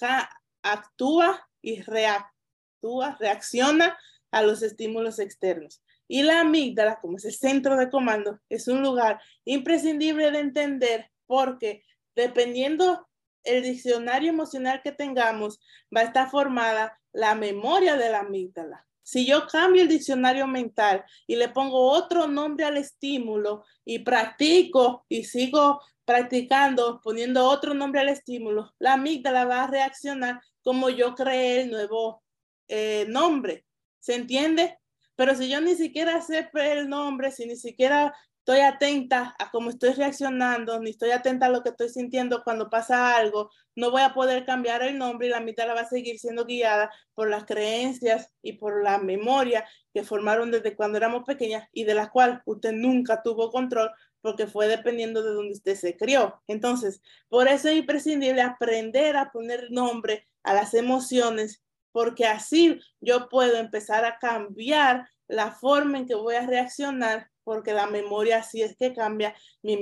actúa 0.61 1.49
y 1.63 1.81
reactúa, 1.81 3.17
reacciona 3.19 3.97
a 4.29 4.43
los 4.43 4.61
estímulos 4.61 5.17
externos. 5.17 5.81
Y 6.07 6.21
la 6.21 6.41
amígdala, 6.41 6.99
como 6.99 7.17
es 7.17 7.25
el 7.25 7.33
centro 7.33 7.75
de 7.75 7.89
comando, 7.89 8.39
es 8.47 8.67
un 8.67 8.83
lugar 8.83 9.19
imprescindible 9.45 10.29
de 10.29 10.41
entender 10.41 11.09
porque 11.25 11.81
dependiendo 12.15 13.09
el 13.43 13.63
diccionario 13.63 14.29
emocional 14.29 14.83
que 14.83 14.91
tengamos, 14.91 15.59
va 15.95 16.01
a 16.01 16.03
estar 16.03 16.29
formada 16.29 17.01
la 17.13 17.33
memoria 17.33 17.97
de 17.97 18.11
la 18.11 18.19
amígdala. 18.19 18.85
Si 19.03 19.25
yo 19.25 19.47
cambio 19.47 19.81
el 19.81 19.87
diccionario 19.87 20.47
mental 20.47 21.03
y 21.27 21.35
le 21.35 21.49
pongo 21.49 21.91
otro 21.91 22.27
nombre 22.27 22.65
al 22.65 22.77
estímulo 22.77 23.65
y 23.83 23.99
practico 23.99 25.05
y 25.09 25.23
sigo 25.23 25.81
practicando 26.05 26.99
poniendo 27.01 27.47
otro 27.47 27.73
nombre 27.73 28.01
al 28.01 28.09
estímulo, 28.09 28.73
la 28.79 28.93
amígdala 28.93 29.45
va 29.45 29.63
a 29.63 29.67
reaccionar 29.67 30.41
como 30.63 30.89
yo 30.89 31.15
creé 31.15 31.61
el 31.61 31.71
nuevo 31.71 32.23
eh, 32.67 33.05
nombre. 33.07 33.65
¿Se 33.99 34.15
entiende? 34.15 34.77
Pero 35.15 35.35
si 35.35 35.49
yo 35.49 35.61
ni 35.61 35.75
siquiera 35.75 36.21
sé 36.21 36.49
el 36.53 36.89
nombre, 36.89 37.31
si 37.31 37.45
ni 37.45 37.55
siquiera 37.55 38.15
estoy 38.41 38.61
atenta 38.61 39.35
a 39.37 39.51
cómo 39.51 39.69
estoy 39.69 39.93
reaccionando, 39.93 40.79
ni 40.79 40.89
estoy 40.89 41.11
atenta 41.11 41.45
a 41.45 41.49
lo 41.49 41.61
que 41.61 41.69
estoy 41.69 41.89
sintiendo 41.89 42.43
cuando 42.43 42.71
pasa 42.71 43.15
algo, 43.15 43.51
no 43.75 43.91
voy 43.91 44.01
a 44.01 44.15
poder 44.15 44.45
cambiar 44.45 44.81
el 44.81 44.97
nombre 44.97 45.27
y 45.27 45.29
la 45.29 45.41
mitad 45.41 45.67
la 45.67 45.75
va 45.75 45.81
a 45.81 45.87
seguir 45.87 46.17
siendo 46.17 46.45
guiada 46.45 46.91
por 47.13 47.29
las 47.29 47.45
creencias 47.45 48.33
y 48.41 48.53
por 48.53 48.83
la 48.83 48.97
memoria 48.97 49.63
que 49.93 50.03
formaron 50.03 50.49
desde 50.49 50.75
cuando 50.75 50.97
éramos 50.97 51.23
pequeñas 51.23 51.67
y 51.71 51.83
de 51.83 51.93
la 51.93 52.09
cual 52.09 52.41
usted 52.45 52.71
nunca 52.71 53.21
tuvo 53.21 53.51
control 53.51 53.91
porque 54.21 54.47
fue 54.47 54.67
dependiendo 54.67 55.21
de 55.21 55.33
donde 55.33 55.53
usted 55.53 55.75
se 55.75 55.95
crió. 55.95 56.41
Entonces, 56.47 57.01
por 57.29 57.47
eso 57.47 57.69
es 57.69 57.77
imprescindible 57.77 58.41
aprender 58.41 59.17
a 59.17 59.31
poner 59.31 59.67
nombre 59.69 60.27
a 60.41 60.55
las 60.55 60.73
emociones, 60.73 61.63
porque 61.91 62.25
así 62.25 62.79
yo 63.01 63.29
puedo 63.29 63.57
empezar 63.57 64.03
a 64.03 64.17
cambiar 64.17 65.07
la 65.27 65.51
forma 65.51 65.99
en 65.99 66.07
que 66.07 66.15
voy 66.15 66.35
a 66.35 66.45
reaccionar 66.47 67.30
porque 67.43 67.73
la 67.73 67.87
memoria 67.87 68.43
sí 68.43 68.61
es 68.61 68.75
que 68.75 68.93
cambia 68.93 69.35
mi 69.61 69.77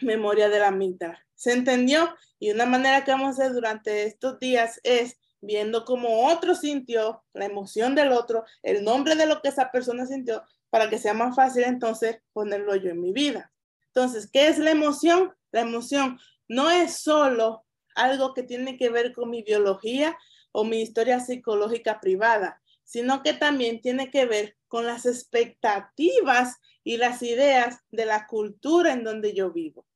memoria 0.00 0.48
de 0.48 0.58
la 0.58 0.68
amígdala. 0.68 1.24
¿Se 1.34 1.52
entendió? 1.52 2.14
Y 2.38 2.50
una 2.50 2.66
manera 2.66 3.04
que 3.04 3.10
vamos 3.10 3.26
a 3.28 3.30
hacer 3.30 3.52
durante 3.52 4.04
estos 4.04 4.38
días 4.38 4.80
es 4.82 5.18
viendo 5.40 5.84
cómo 5.84 6.28
otro 6.28 6.54
sintió, 6.54 7.24
la 7.32 7.46
emoción 7.46 7.94
del 7.94 8.12
otro, 8.12 8.44
el 8.62 8.84
nombre 8.84 9.14
de 9.14 9.26
lo 9.26 9.40
que 9.40 9.48
esa 9.48 9.70
persona 9.70 10.06
sintió, 10.06 10.42
para 10.68 10.90
que 10.90 10.98
sea 10.98 11.14
más 11.14 11.34
fácil 11.34 11.64
entonces 11.64 12.20
ponerlo 12.32 12.76
yo 12.76 12.90
en 12.90 13.00
mi 13.00 13.12
vida. 13.12 13.52
Entonces, 13.86 14.30
¿qué 14.30 14.48
es 14.48 14.58
la 14.58 14.70
emoción? 14.70 15.34
La 15.50 15.62
emoción 15.62 16.18
no 16.46 16.70
es 16.70 16.98
solo 16.98 17.64
algo 17.94 18.34
que 18.34 18.42
tiene 18.42 18.76
que 18.76 18.90
ver 18.90 19.12
con 19.12 19.30
mi 19.30 19.42
biología 19.42 20.16
o 20.52 20.64
mi 20.64 20.80
historia 20.80 21.20
psicológica 21.20 22.00
privada, 22.00 22.59
sino 22.90 23.22
que 23.22 23.34
también 23.34 23.80
tiene 23.80 24.10
que 24.10 24.26
ver 24.26 24.56
con 24.66 24.84
las 24.84 25.06
expectativas 25.06 26.56
y 26.82 26.96
las 26.96 27.22
ideas 27.22 27.78
de 27.92 28.04
la 28.04 28.26
cultura 28.26 28.92
en 28.92 29.04
donde 29.04 29.32
yo 29.32 29.52
vivo. 29.52 29.86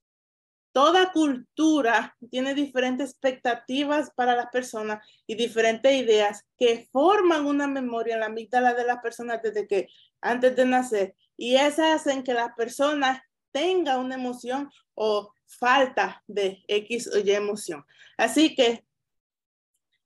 Toda 0.71 1.11
cultura 1.11 2.17
tiene 2.31 2.55
diferentes 2.55 3.11
expectativas 3.11 4.13
para 4.15 4.37
las 4.37 4.47
personas 4.51 5.05
y 5.27 5.35
diferentes 5.35 5.93
ideas 5.93 6.45
que 6.57 6.89
forman 6.93 7.47
una 7.47 7.67
memoria 7.67 8.15
en 8.15 8.21
la 8.21 8.27
amígdala 8.27 8.75
de 8.75 8.85
las 8.85 8.99
personas 8.99 9.43
desde 9.43 9.67
que 9.67 9.89
antes 10.21 10.55
de 10.55 10.65
nacer 10.65 11.17
y 11.37 11.57
esas 11.57 12.01
hacen 12.01 12.23
que 12.23 12.33
la 12.33 12.55
persona 12.55 13.25
tenga 13.51 13.99
una 13.99 14.15
emoción 14.15 14.71
o 14.95 15.33
falta 15.47 16.23
de 16.29 16.63
X 16.69 17.11
o 17.13 17.19
Y 17.19 17.33
emoción. 17.33 17.85
Así 18.17 18.55
que 18.55 18.85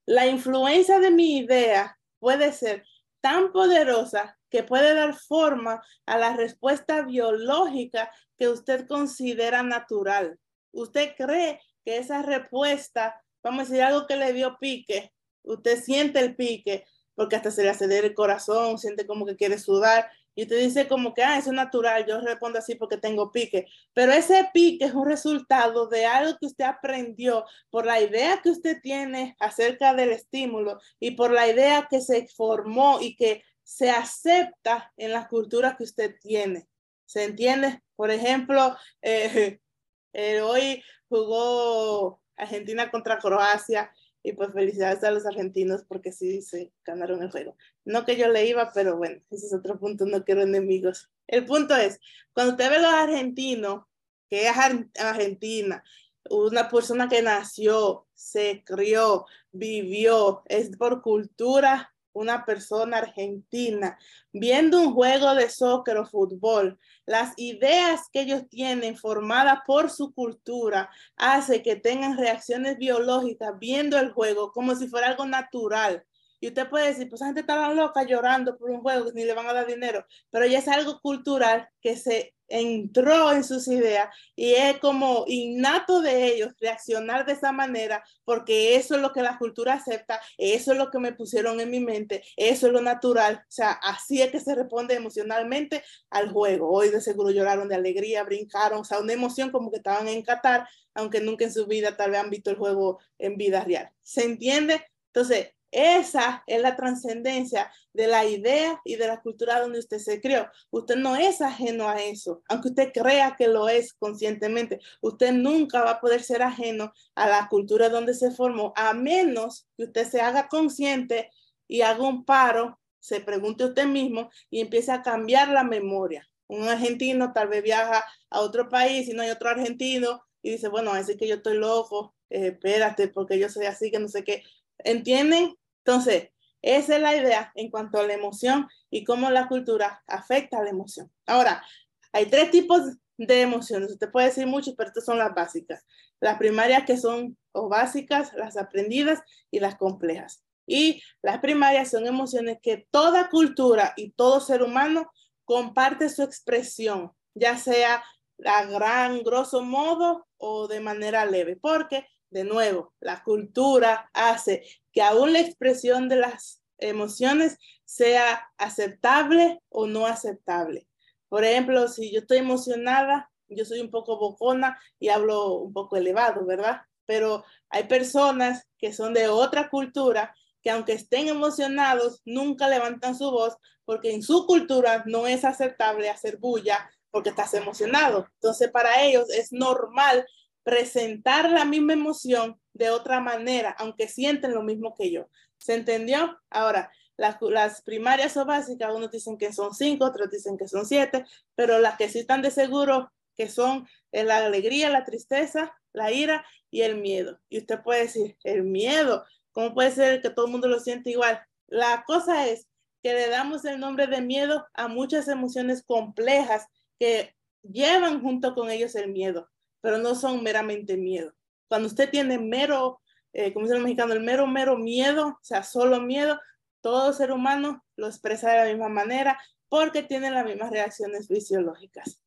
la 0.07 0.25
influencia 0.25 0.97
de 0.97 1.11
mi 1.11 1.37
idea 1.37 1.98
puede 2.19 2.51
ser 2.53 2.85
tan 3.21 3.51
poderosa 3.51 4.37
que 4.49 4.63
puede 4.63 4.93
dar 4.93 5.13
forma 5.13 5.81
a 6.05 6.17
la 6.17 6.35
respuesta 6.35 7.01
biológica 7.03 8.11
que 8.37 8.49
usted 8.49 8.87
considera 8.87 9.63
natural. 9.63 10.39
Usted 10.71 11.15
cree 11.17 11.61
que 11.83 11.97
esa 11.97 12.21
respuesta, 12.21 13.21
vamos 13.43 13.61
a 13.61 13.63
decir 13.69 13.83
algo 13.83 14.07
que 14.07 14.15
le 14.15 14.33
dio 14.33 14.57
pique, 14.59 15.13
usted 15.43 15.81
siente 15.81 16.19
el 16.19 16.35
pique 16.35 16.85
porque 17.15 17.35
hasta 17.35 17.51
se 17.51 17.63
le 17.63 17.69
acelera 17.69 18.07
el 18.07 18.13
corazón, 18.13 18.77
siente 18.77 19.05
como 19.05 19.25
que 19.25 19.35
quiere 19.35 19.59
sudar 19.59 20.09
y 20.39 20.43
usted 20.43 20.61
dice 20.61 20.87
como 20.87 21.13
que, 21.13 21.21
ah, 21.21 21.37
eso 21.37 21.49
es 21.49 21.55
natural, 21.55 22.05
yo 22.07 22.21
respondo 22.21 22.59
así 22.59 22.75
porque 22.75 22.95
tengo 22.95 23.29
pique, 23.29 23.67
pero 23.93 24.13
ese 24.13 24.49
pique 24.53 24.85
es 24.85 24.93
un 24.93 25.05
resultado 25.05 25.87
de 25.87 26.05
algo 26.05 26.37
que 26.39 26.45
usted 26.45 26.63
aprendió 26.63 27.43
por 27.69 27.85
la 27.85 27.99
idea 27.99 28.39
que 28.41 28.49
usted 28.49 28.79
tiene 28.81 29.35
acerca 29.41 29.93
del 29.93 30.11
estímulo 30.11 30.79
y 30.97 31.11
por 31.11 31.31
la 31.31 31.45
idea 31.49 31.89
que 31.89 31.99
se 31.99 32.25
formó 32.29 33.01
y 33.01 33.17
que 33.17 33.43
se 33.63 33.89
acepta 33.89 34.93
en 34.95 35.11
la 35.11 35.27
cultura 35.27 35.75
que 35.75 35.83
usted 35.83 36.15
tiene. 36.21 36.69
¿Se 37.05 37.25
entiende? 37.25 37.81
Por 37.97 38.09
ejemplo, 38.09 38.77
eh, 39.01 39.59
eh, 40.13 40.39
hoy 40.39 40.81
jugó 41.09 42.21
Argentina 42.37 42.89
contra 42.89 43.19
Croacia 43.19 43.91
y 44.23 44.33
pues 44.33 44.53
felicidades 44.53 45.03
a 45.03 45.11
los 45.11 45.25
argentinos 45.25 45.83
porque 45.83 46.11
sí 46.11 46.41
se 46.41 46.71
ganaron 46.85 47.23
el 47.23 47.31
juego. 47.31 47.55
No 47.85 48.05
que 48.05 48.17
yo 48.17 48.27
le 48.27 48.45
iba, 48.47 48.71
pero 48.73 48.97
bueno, 48.97 49.21
ese 49.29 49.47
es 49.47 49.53
otro 49.53 49.79
punto, 49.79 50.05
no 50.05 50.23
quiero 50.23 50.41
enemigos. 50.41 51.09
El 51.27 51.45
punto 51.45 51.75
es, 51.75 51.99
cuando 52.33 52.53
usted 52.53 52.69
ve 52.69 52.77
a 52.77 52.81
los 52.81 52.93
argentinos, 52.93 53.85
que 54.29 54.47
es 54.47 54.53
Argentina, 54.99 55.83
una 56.29 56.69
persona 56.69 57.07
que 57.07 57.21
nació, 57.21 58.07
se 58.13 58.63
crió, 58.65 59.25
vivió, 59.51 60.43
es 60.45 60.75
por 60.77 61.01
cultura 61.01 61.93
una 62.19 62.45
persona 62.45 62.97
argentina 62.97 63.97
viendo 64.31 64.81
un 64.81 64.93
juego 64.93 65.33
de 65.35 65.49
soccer 65.49 65.97
o 65.97 66.05
fútbol, 66.05 66.77
las 67.05 67.33
ideas 67.37 68.01
que 68.11 68.21
ellos 68.21 68.43
tienen 68.49 68.97
formadas 68.97 69.59
por 69.65 69.89
su 69.89 70.13
cultura 70.13 70.89
hace 71.15 71.63
que 71.63 71.75
tengan 71.75 72.17
reacciones 72.17 72.77
biológicas 72.77 73.57
viendo 73.57 73.97
el 73.97 74.11
juego 74.11 74.51
como 74.51 74.75
si 74.75 74.87
fuera 74.87 75.07
algo 75.07 75.25
natural. 75.25 76.03
Y 76.41 76.47
usted 76.47 76.69
puede 76.69 76.87
decir, 76.87 77.09
pues 77.09 77.21
esa 77.21 77.27
gente 77.27 77.41
está 77.41 77.73
loca 77.73 78.03
llorando 78.03 78.57
por 78.57 78.69
un 78.69 78.81
juego, 78.81 79.11
ni 79.13 79.25
le 79.25 79.33
van 79.33 79.47
a 79.47 79.53
dar 79.53 79.67
dinero, 79.67 80.05
pero 80.29 80.45
ya 80.45 80.59
es 80.59 80.67
algo 80.67 80.99
cultural 81.01 81.67
que 81.81 81.97
se 81.97 82.33
entró 82.49 83.31
en 83.31 83.43
sus 83.43 83.67
ideas 83.67 84.09
y 84.35 84.53
es 84.53 84.79
como 84.79 85.23
innato 85.27 86.01
de 86.01 86.27
ellos 86.27 86.53
reaccionar 86.59 87.25
de 87.25 87.33
esa 87.33 87.51
manera 87.51 88.03
porque 88.25 88.75
eso 88.75 88.95
es 88.95 89.01
lo 89.01 89.11
que 89.11 89.21
la 89.21 89.37
cultura 89.37 89.73
acepta, 89.73 90.19
eso 90.37 90.71
es 90.71 90.77
lo 90.77 90.89
que 90.91 90.99
me 90.99 91.13
pusieron 91.13 91.59
en 91.59 91.69
mi 91.69 91.79
mente, 91.79 92.23
eso 92.35 92.67
es 92.67 92.73
lo 92.73 92.81
natural, 92.81 93.43
o 93.47 93.51
sea, 93.51 93.71
así 93.71 94.21
es 94.21 94.31
que 94.31 94.39
se 94.39 94.55
responde 94.55 94.95
emocionalmente 94.95 95.83
al 96.09 96.31
juego. 96.31 96.71
Hoy 96.71 96.89
de 96.89 97.01
seguro 97.01 97.31
lloraron 97.31 97.67
de 97.67 97.75
alegría, 97.75 98.23
brincaron, 98.23 98.81
o 98.81 98.83
sea, 98.83 98.99
una 98.99 99.13
emoción 99.13 99.51
como 99.51 99.71
que 99.71 99.77
estaban 99.77 100.07
en 100.07 100.23
Qatar, 100.23 100.67
aunque 100.93 101.21
nunca 101.21 101.45
en 101.45 101.53
su 101.53 101.65
vida 101.67 101.95
tal 101.95 102.11
vez 102.11 102.19
han 102.19 102.29
visto 102.29 102.49
el 102.49 102.57
juego 102.57 102.99
en 103.17 103.37
vida 103.37 103.63
real. 103.63 103.89
¿Se 104.01 104.23
entiende? 104.23 104.83
Entonces, 105.07 105.49
esa 105.71 106.43
es 106.47 106.61
la 106.61 106.75
trascendencia 106.75 107.71
de 107.93 108.07
la 108.07 108.25
idea 108.25 108.79
y 108.83 108.95
de 108.95 109.07
la 109.07 109.21
cultura 109.21 109.59
donde 109.59 109.79
usted 109.79 109.99
se 109.99 110.21
crió. 110.21 110.49
Usted 110.71 110.95
no 110.95 111.15
es 111.15 111.41
ajeno 111.41 111.87
a 111.87 112.01
eso, 112.01 112.41
aunque 112.49 112.69
usted 112.69 112.91
crea 112.93 113.35
que 113.37 113.47
lo 113.47 113.69
es 113.69 113.93
conscientemente. 113.93 114.79
Usted 115.01 115.31
nunca 115.31 115.83
va 115.83 115.91
a 115.91 116.01
poder 116.01 116.23
ser 116.23 116.41
ajeno 116.41 116.93
a 117.15 117.29
la 117.29 117.47
cultura 117.47 117.89
donde 117.89 118.13
se 118.13 118.31
formó, 118.31 118.73
a 118.75 118.93
menos 118.93 119.67
que 119.77 119.85
usted 119.85 120.07
se 120.09 120.21
haga 120.21 120.47
consciente 120.47 121.29
y 121.67 121.81
haga 121.81 122.03
un 122.03 122.25
paro, 122.25 122.79
se 122.99 123.21
pregunte 123.21 123.65
usted 123.65 123.85
mismo 123.85 124.29
y 124.49 124.61
empiece 124.61 124.91
a 124.91 125.01
cambiar 125.01 125.49
la 125.49 125.63
memoria. 125.63 126.27
Un 126.47 126.67
argentino 126.67 127.31
tal 127.31 127.47
vez 127.47 127.63
viaja 127.63 128.03
a 128.29 128.41
otro 128.41 128.69
país 128.69 129.07
y 129.07 129.13
no 129.13 129.21
hay 129.21 129.29
otro 129.29 129.49
argentino 129.49 130.21
y 130.41 130.51
dice, 130.51 130.67
bueno, 130.67 130.91
así 130.91 131.15
que 131.17 131.27
yo 131.27 131.35
estoy 131.35 131.57
loco, 131.57 132.15
eh, 132.29 132.47
espérate, 132.53 133.07
porque 133.07 133.39
yo 133.39 133.49
soy 133.49 133.65
así, 133.65 133.91
que 133.91 133.99
no 133.99 134.07
sé 134.07 134.23
qué. 134.23 134.43
¿Entienden? 134.79 135.55
Entonces, 135.85 136.29
esa 136.61 136.95
es 136.95 137.01
la 137.01 137.15
idea 137.15 137.51
en 137.55 137.69
cuanto 137.69 137.99
a 137.99 138.07
la 138.07 138.13
emoción 138.13 138.67
y 138.89 139.03
cómo 139.03 139.29
la 139.29 139.47
cultura 139.47 140.03
afecta 140.07 140.59
a 140.59 140.63
la 140.63 140.69
emoción. 140.69 141.11
Ahora, 141.25 141.63
hay 142.11 142.25
tres 142.25 142.51
tipos 142.51 142.81
de 143.17 143.41
emociones. 143.41 143.91
Usted 143.91 144.11
puede 144.11 144.27
decir 144.27 144.47
muchos, 144.47 144.75
pero 144.77 144.89
estas 144.89 145.05
son 145.05 145.17
las 145.17 145.33
básicas. 145.33 145.85
Las 146.19 146.37
primarias 146.37 146.83
que 146.85 146.97
son 146.97 147.37
o 147.51 147.69
básicas, 147.69 148.33
las 148.33 148.57
aprendidas 148.57 149.21
y 149.51 149.59
las 149.59 149.75
complejas. 149.75 150.43
Y 150.65 151.01
las 151.21 151.39
primarias 151.39 151.89
son 151.89 152.05
emociones 152.05 152.59
que 152.61 152.87
toda 152.91 153.29
cultura 153.29 153.93
y 153.97 154.11
todo 154.11 154.39
ser 154.39 154.61
humano 154.61 155.11
comparte 155.45 156.09
su 156.09 156.21
expresión, 156.21 157.11
ya 157.33 157.57
sea 157.57 158.03
a 158.45 158.65
gran, 158.65 159.23
grosso 159.23 159.63
modo 159.63 160.27
o 160.37 160.67
de 160.67 160.79
manera 160.79 161.25
leve, 161.25 161.55
porque, 161.55 162.07
de 162.29 162.43
nuevo, 162.43 162.93
la 162.99 163.23
cultura 163.23 164.09
hace 164.13 164.63
que 164.91 165.01
aún 165.01 165.33
la 165.33 165.39
expresión 165.39 166.09
de 166.09 166.17
las 166.17 166.61
emociones 166.77 167.57
sea 167.85 168.49
aceptable 168.57 169.61
o 169.69 169.87
no 169.87 170.05
aceptable. 170.05 170.87
Por 171.27 171.43
ejemplo, 171.43 171.87
si 171.87 172.11
yo 172.11 172.21
estoy 172.21 172.37
emocionada, 172.37 173.31
yo 173.47 173.65
soy 173.65 173.79
un 173.79 173.89
poco 173.89 174.17
bocona 174.17 174.79
y 174.99 175.09
hablo 175.09 175.53
un 175.55 175.73
poco 175.73 175.97
elevado, 175.97 176.45
¿verdad? 176.45 176.81
Pero 177.05 177.43
hay 177.69 177.85
personas 177.85 178.67
que 178.77 178.93
son 178.93 179.13
de 179.13 179.27
otra 179.27 179.69
cultura 179.69 180.35
que 180.61 180.69
aunque 180.71 180.93
estén 180.93 181.27
emocionados, 181.27 182.21
nunca 182.25 182.67
levantan 182.67 183.15
su 183.15 183.31
voz 183.31 183.57
porque 183.85 184.13
en 184.13 184.21
su 184.21 184.45
cultura 184.45 185.03
no 185.07 185.25
es 185.25 185.45
aceptable 185.45 186.09
hacer 186.09 186.37
bulla 186.37 186.89
porque 187.11 187.29
estás 187.29 187.53
emocionado. 187.53 188.27
Entonces, 188.35 188.69
para 188.69 189.03
ellos 189.03 189.29
es 189.31 189.51
normal 189.51 190.25
presentar 190.69 191.49
la 191.49 191.65
misma 191.65 191.93
emoción 191.93 192.61
de 192.73 192.91
otra 192.91 193.19
manera, 193.19 193.75
aunque 193.79 194.07
sienten 194.07 194.53
lo 194.53 194.61
mismo 194.61 194.93
que 194.93 195.11
yo. 195.11 195.27
¿Se 195.57 195.73
entendió? 195.73 196.39
Ahora, 196.51 196.91
las, 197.17 197.81
primarias 197.81 198.37
o 198.37 198.45
básicas, 198.45 198.93
unos 198.93 199.09
dicen 199.09 199.39
que 199.39 199.51
son 199.51 199.73
cinco, 199.73 200.05
otros 200.05 200.29
dicen 200.29 200.59
que 200.59 200.67
son 200.67 200.85
siete, 200.85 201.25
pero 201.55 201.79
las 201.79 201.97
que 201.97 202.07
sí 202.07 202.19
están 202.19 202.43
de 202.43 202.51
seguro 202.51 203.11
que 203.35 203.49
son 203.49 203.87
la 204.11 204.37
alegría, 204.37 204.91
la 204.91 205.05
tristeza, 205.05 205.73
la 205.91 206.11
ira 206.11 206.45
y 206.69 206.81
el 206.81 207.01
miedo. 207.01 207.39
Y 207.49 207.57
usted 207.57 207.81
puede 207.81 208.01
decir, 208.01 208.37
el 208.43 208.63
miedo, 208.63 209.25
¿cómo 209.51 209.73
puede 209.73 209.89
ser 209.89 210.21
que 210.21 210.29
todo 210.29 210.45
el 210.45 210.51
mundo 210.51 210.67
lo 210.67 210.79
siente 210.79 211.09
igual? 211.09 211.41
La 211.65 212.03
cosa 212.05 212.47
es 212.47 212.67
que 213.01 213.13
le 213.13 213.27
damos 213.29 213.65
el 213.65 213.79
nombre 213.79 214.05
de 214.05 214.21
miedo 214.21 214.67
a 214.75 214.87
muchas 214.87 215.29
emociones 215.29 215.83
complejas 215.83 216.67
que 216.99 217.35
llevan 217.63 218.21
junto 218.21 218.53
con 218.53 218.69
ellos 218.69 218.93
el 218.93 219.11
miedo, 219.11 219.49
pero 219.81 219.97
no 219.97 220.15
son 220.15 220.43
meramente 220.43 220.97
miedo. 220.97 221.33
Cuando 221.67 221.87
usted 221.87 222.09
tiene 222.09 222.37
mero, 222.37 223.01
eh, 223.33 223.53
como 223.53 223.65
dice 223.65 223.77
el 223.77 223.83
mexicano, 223.83 224.13
el 224.13 224.21
mero, 224.21 224.47
mero 224.47 224.77
miedo, 224.77 225.27
o 225.27 225.39
sea, 225.43 225.63
solo 225.63 226.01
miedo, 226.01 226.39
todo 226.81 227.13
ser 227.13 227.31
humano 227.31 227.83
lo 227.95 228.07
expresa 228.07 228.51
de 228.51 228.57
la 228.57 228.65
misma 228.65 228.89
manera 228.89 229.39
porque 229.69 230.03
tiene 230.03 230.31
las 230.31 230.45
mismas 230.45 230.71
reacciones 230.71 231.27
fisiológicas. 231.27 232.23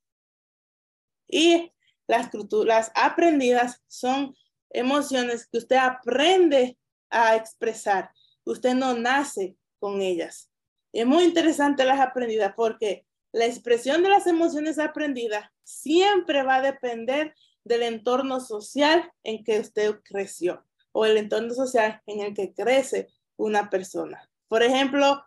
Y 1.28 1.72
las, 2.06 2.30
las 2.64 2.92
aprendidas 2.94 3.82
son 3.88 4.34
emociones 4.70 5.46
que 5.46 5.58
usted 5.58 5.76
aprende 5.76 6.78
a 7.10 7.36
expresar. 7.36 8.10
Usted 8.44 8.74
no 8.74 8.94
nace 8.94 9.56
con 9.78 10.00
ellas. 10.00 10.50
es 10.92 11.06
muy 11.06 11.24
interesante 11.24 11.84
las 11.84 12.00
aprendidas 12.00 12.52
porque 12.54 13.06
la 13.33 13.47
expresión 13.47 14.03
de 14.03 14.11
las 14.11 14.27
emociones 14.27 14.79
aprendidas 14.79 15.51
siempre 15.64 16.42
va 16.42 16.57
a 16.57 16.62
depender 16.62 17.35
del 17.64 17.83
entorno 17.83 18.40
social 18.40 19.11
en 19.23 19.42
que 19.42 19.61
usted 19.61 20.01
creció 20.05 20.64
o 20.92 21.07
el 21.07 21.16
entorno 21.16 21.55
social 21.55 22.03
en 22.07 22.21
el 22.21 22.35
que 22.35 22.53
crece 22.53 23.09
una 23.37 23.71
persona. 23.71 24.29
Por 24.49 24.62
ejemplo, 24.62 25.25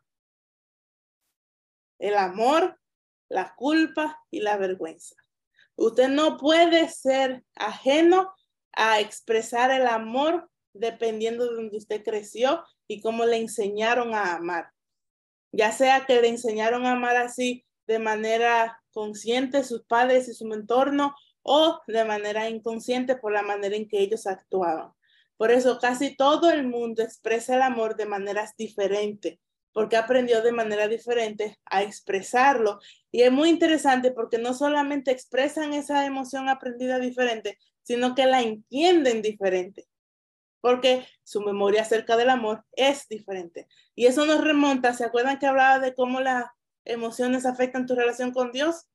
el 1.98 2.16
amor, 2.16 2.80
la 3.30 3.56
culpa 3.56 4.22
y 4.30 4.42
la 4.42 4.58
vergüenza. 4.58 5.16
Usted 5.76 6.10
no 6.10 6.38
puede 6.38 6.88
ser 6.90 7.44
ajeno 7.56 8.34
a 8.74 9.00
expresar 9.00 9.72
el 9.72 9.88
amor 9.88 10.50
dependiendo 10.74 11.48
de 11.50 11.56
donde 11.56 11.78
usted 11.78 12.04
creció 12.04 12.64
y 12.88 13.02
cómo 13.02 13.26
le 13.26 13.38
enseñaron 13.38 14.14
a 14.14 14.36
amar. 14.36 14.72
Ya 15.52 15.72
sea 15.72 16.06
que 16.06 16.22
le 16.22 16.28
enseñaron 16.28 16.86
a 16.86 16.92
amar 16.92 17.18
así 17.18 17.66
de 17.88 18.00
manera 18.00 18.82
consciente 18.92 19.64
sus 19.64 19.84
padres 19.84 20.28
y 20.28 20.34
su 20.34 20.52
entorno 20.54 21.16
o 21.44 21.80
de 21.88 22.06
manera 22.06 22.50
inconsciente 22.50 23.16
por 23.16 23.32
la 23.32 23.44
manera 23.44 23.76
en 23.76 23.88
que 23.88 24.00
ellos 24.00 24.26
actuaban. 24.26 24.92
Por 25.38 25.52
eso 25.52 25.80
casi 25.80 26.16
todo 26.16 26.50
el 26.50 26.68
mundo 26.68 27.04
expresa 27.04 27.56
el 27.56 27.62
amor 27.62 27.96
de 27.96 28.06
maneras 28.06 28.56
diferentes, 28.58 29.38
porque 29.74 29.98
aprendió 29.98 30.42
de 30.42 30.54
manera 30.54 30.88
diferente 30.88 31.60
a 31.66 31.84
expresarlo. 31.84 32.80
Y 33.12 33.24
es 33.24 33.32
muy 33.32 33.50
interesante 33.50 34.12
porque 34.12 34.38
no 34.38 34.54
solamente 34.54 35.12
expresan 35.12 35.74
esa 35.74 36.06
emoción 36.06 36.48
aprendida 36.48 36.98
diferente, 37.00 37.60
sino 37.84 38.16
que 38.16 38.26
la 38.26 38.42
entienden 38.42 39.22
diferente, 39.22 39.86
porque 40.62 41.06
su 41.24 41.42
memoria 41.42 41.82
acerca 41.82 42.18
del 42.18 42.30
amor 42.30 42.64
es 42.72 43.08
diferente. 43.08 43.68
Y 43.94 44.08
eso 44.08 44.26
nos 44.26 44.42
remonta, 44.42 44.94
¿se 44.94 45.04
acuerdan 45.04 45.38
que 45.38 45.46
hablaba 45.46 45.80
de 45.80 45.94
cómo 45.94 46.22
las 46.22 46.46
emociones 46.86 47.46
afectan 47.46 47.86
tu 47.86 47.96
relación 47.96 48.32
con 48.32 48.52
Dios? 48.52 48.88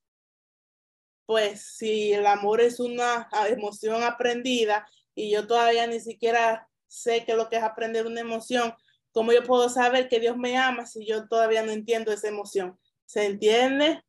Pues 1.27 1.63
si 1.77 2.13
el 2.13 2.27
amor 2.27 2.61
es 2.61 2.81
una 2.81 3.29
emoción 3.49 4.03
aprendida 4.03 4.89
y 5.15 5.31
yo 5.31 5.47
todavía 5.47 5.87
ni 5.87 6.01
siquiera 6.01 6.69
sé 6.87 7.25
qué 7.25 7.33
es 7.33 7.39
lo 7.39 7.49
que 7.49 7.57
es 7.57 7.63
aprender 7.63 8.07
una 8.07 8.21
emoción, 8.21 8.75
¿cómo 9.13 9.33
yo 9.33 9.45
puedo 9.45 9.69
saber 9.69 10.09
que 10.09 10.21
Dios 10.21 10.37
me 10.37 10.57
ama 10.57 10.87
si 10.87 11.07
yo 11.07 11.29
todavía 11.29 11.63
no 11.63 11.73
entiendo 11.73 12.13
esa 12.13 12.29
emoción? 12.29 12.79
¿Se 13.05 13.27
entiende? 13.27 14.03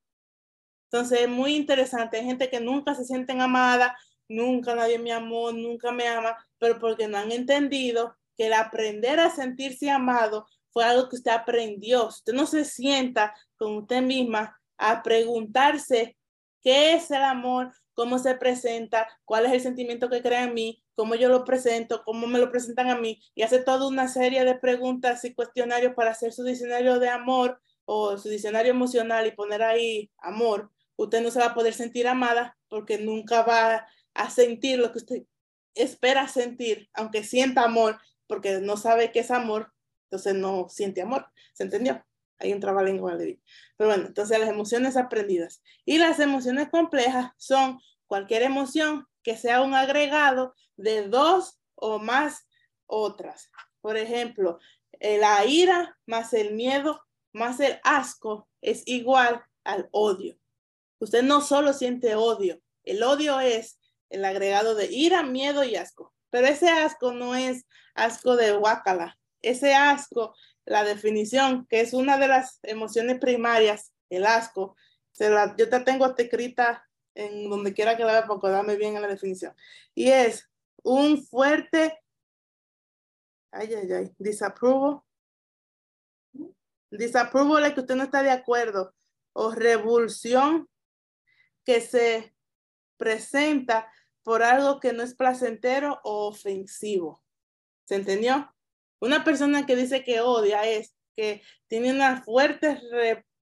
Entonces 0.85 1.21
es 1.21 1.29
muy 1.29 1.55
interesante. 1.55 2.17
Hay 2.17 2.25
gente 2.25 2.49
que 2.49 2.59
nunca 2.59 2.95
se 2.95 3.05
sienten 3.05 3.41
amada, 3.41 3.97
nunca 4.27 4.75
nadie 4.75 4.99
me 4.99 5.11
amó, 5.11 5.51
nunca 5.51 5.91
me 5.91 6.07
ama, 6.07 6.35
pero 6.57 6.79
porque 6.79 7.07
no 7.07 7.17
han 7.17 7.31
entendido 7.31 8.15
que 8.35 8.47
el 8.47 8.53
aprender 8.53 9.19
a 9.19 9.29
sentirse 9.29 9.89
amado 9.89 10.47
fue 10.71 10.83
algo 10.83 11.07
que 11.07 11.17
usted 11.17 11.31
aprendió. 11.31 12.07
Usted 12.07 12.33
no 12.33 12.45
se 12.45 12.65
sienta 12.65 13.33
con 13.61 13.77
usted 13.77 14.01
misma 14.01 14.59
a 14.79 15.03
preguntarse 15.03 16.17
qué 16.63 16.95
es 16.95 17.11
el 17.11 17.21
amor, 17.21 17.71
cómo 17.93 18.17
se 18.17 18.33
presenta, 18.33 19.07
cuál 19.23 19.45
es 19.45 19.51
el 19.51 19.61
sentimiento 19.61 20.09
que 20.09 20.23
crea 20.23 20.45
en 20.45 20.55
mí, 20.55 20.83
cómo 20.95 21.13
yo 21.13 21.29
lo 21.29 21.45
presento, 21.45 22.01
cómo 22.03 22.25
me 22.25 22.39
lo 22.39 22.49
presentan 22.49 22.89
a 22.89 22.97
mí, 22.97 23.21
y 23.35 23.43
hace 23.43 23.61
toda 23.61 23.87
una 23.87 24.07
serie 24.07 24.43
de 24.45 24.55
preguntas 24.55 25.23
y 25.25 25.35
cuestionarios 25.35 25.93
para 25.93 26.09
hacer 26.09 26.33
su 26.33 26.43
diccionario 26.43 26.97
de 26.97 27.09
amor 27.09 27.61
o 27.85 28.17
su 28.17 28.29
diccionario 28.29 28.71
emocional 28.71 29.27
y 29.27 29.31
poner 29.31 29.61
ahí 29.61 30.09
amor, 30.17 30.71
usted 30.95 31.21
no 31.21 31.29
se 31.29 31.37
va 31.37 31.47
a 31.47 31.53
poder 31.53 31.75
sentir 31.75 32.07
amada 32.07 32.57
porque 32.67 32.97
nunca 32.97 33.43
va 33.43 33.85
a 34.15 34.29
sentir 34.31 34.79
lo 34.79 34.91
que 34.91 34.97
usted 34.97 35.23
espera 35.75 36.27
sentir, 36.27 36.89
aunque 36.93 37.23
sienta 37.23 37.63
amor, 37.63 37.99
porque 38.25 38.59
no 38.59 38.75
sabe 38.75 39.11
qué 39.11 39.19
es 39.19 39.29
amor, 39.29 39.71
entonces 40.05 40.33
no 40.33 40.67
siente 40.67 41.03
amor. 41.03 41.27
¿Se 41.53 41.63
entendió? 41.63 42.03
Hay 42.41 42.53
un 42.53 42.59
trabalengua 42.59 43.15
le 43.15 43.39
Pero 43.77 43.89
bueno, 43.89 44.07
entonces 44.07 44.39
las 44.39 44.49
emociones 44.49 44.97
aprendidas. 44.97 45.61
Y 45.85 45.97
las 45.97 46.19
emociones 46.19 46.69
complejas 46.69 47.31
son 47.37 47.79
cualquier 48.07 48.43
emoción 48.43 49.07
que 49.23 49.37
sea 49.37 49.61
un 49.61 49.73
agregado 49.73 50.55
de 50.75 51.07
dos 51.07 51.59
o 51.75 51.99
más 51.99 52.47
otras. 52.87 53.49
Por 53.81 53.97
ejemplo, 53.97 54.59
la 54.99 55.45
ira 55.45 55.97
más 56.05 56.33
el 56.33 56.53
miedo 56.53 57.01
más 57.33 57.59
el 57.59 57.79
asco 57.83 58.47
es 58.61 58.83
igual 58.85 59.43
al 59.63 59.87
odio. 59.91 60.37
Usted 60.99 61.23
no 61.23 61.41
solo 61.41 61.73
siente 61.73 62.15
odio, 62.15 62.61
el 62.83 63.01
odio 63.03 63.39
es 63.39 63.79
el 64.09 64.25
agregado 64.25 64.75
de 64.75 64.91
ira, 64.91 65.23
miedo 65.23 65.63
y 65.63 65.75
asco. 65.75 66.13
Pero 66.29 66.47
ese 66.47 66.69
asco 66.69 67.13
no 67.13 67.35
es 67.35 67.65
asco 67.95 68.35
de 68.35 68.51
guacala. 68.53 69.17
Ese 69.41 69.73
asco 69.73 70.35
la 70.65 70.83
definición, 70.83 71.65
que 71.67 71.81
es 71.81 71.93
una 71.93 72.17
de 72.17 72.27
las 72.27 72.59
emociones 72.63 73.19
primarias, 73.19 73.93
el 74.09 74.25
asco. 74.25 74.75
Se 75.11 75.29
la, 75.29 75.55
yo 75.57 75.69
te 75.69 75.79
tengo 75.81 76.05
escrita 76.23 76.87
en 77.15 77.49
donde 77.49 77.73
quiera 77.73 77.97
que 77.97 78.05
la 78.05 78.13
vea, 78.13 78.27
porque 78.27 78.49
dame 78.49 78.75
bien 78.75 78.95
en 78.95 79.01
la 79.01 79.07
definición. 79.07 79.53
Y 79.93 80.09
es 80.09 80.49
un 80.83 81.23
fuerte, 81.23 81.99
ay, 83.51 83.73
ay, 83.73 83.91
ay, 83.91 84.15
es 84.17 84.41
que 87.73 87.81
usted 87.81 87.95
no 87.95 88.03
está 88.03 88.23
de 88.23 88.31
acuerdo 88.31 88.93
o 89.33 89.51
revulsión 89.51 90.69
que 91.63 91.81
se 91.81 92.35
presenta 92.97 93.91
por 94.23 94.43
algo 94.43 94.79
que 94.79 94.93
no 94.93 95.03
es 95.03 95.15
placentero 95.15 95.99
o 96.03 96.27
ofensivo. 96.27 97.23
¿Se 97.85 97.95
entendió? 97.95 98.53
Una 99.01 99.23
persona 99.23 99.65
que 99.65 99.75
dice 99.75 100.03
que 100.03 100.21
odia 100.21 100.63
es 100.63 100.95
que 101.15 101.41
tiene 101.67 101.91
una 101.91 102.21
fuerte, 102.21 102.79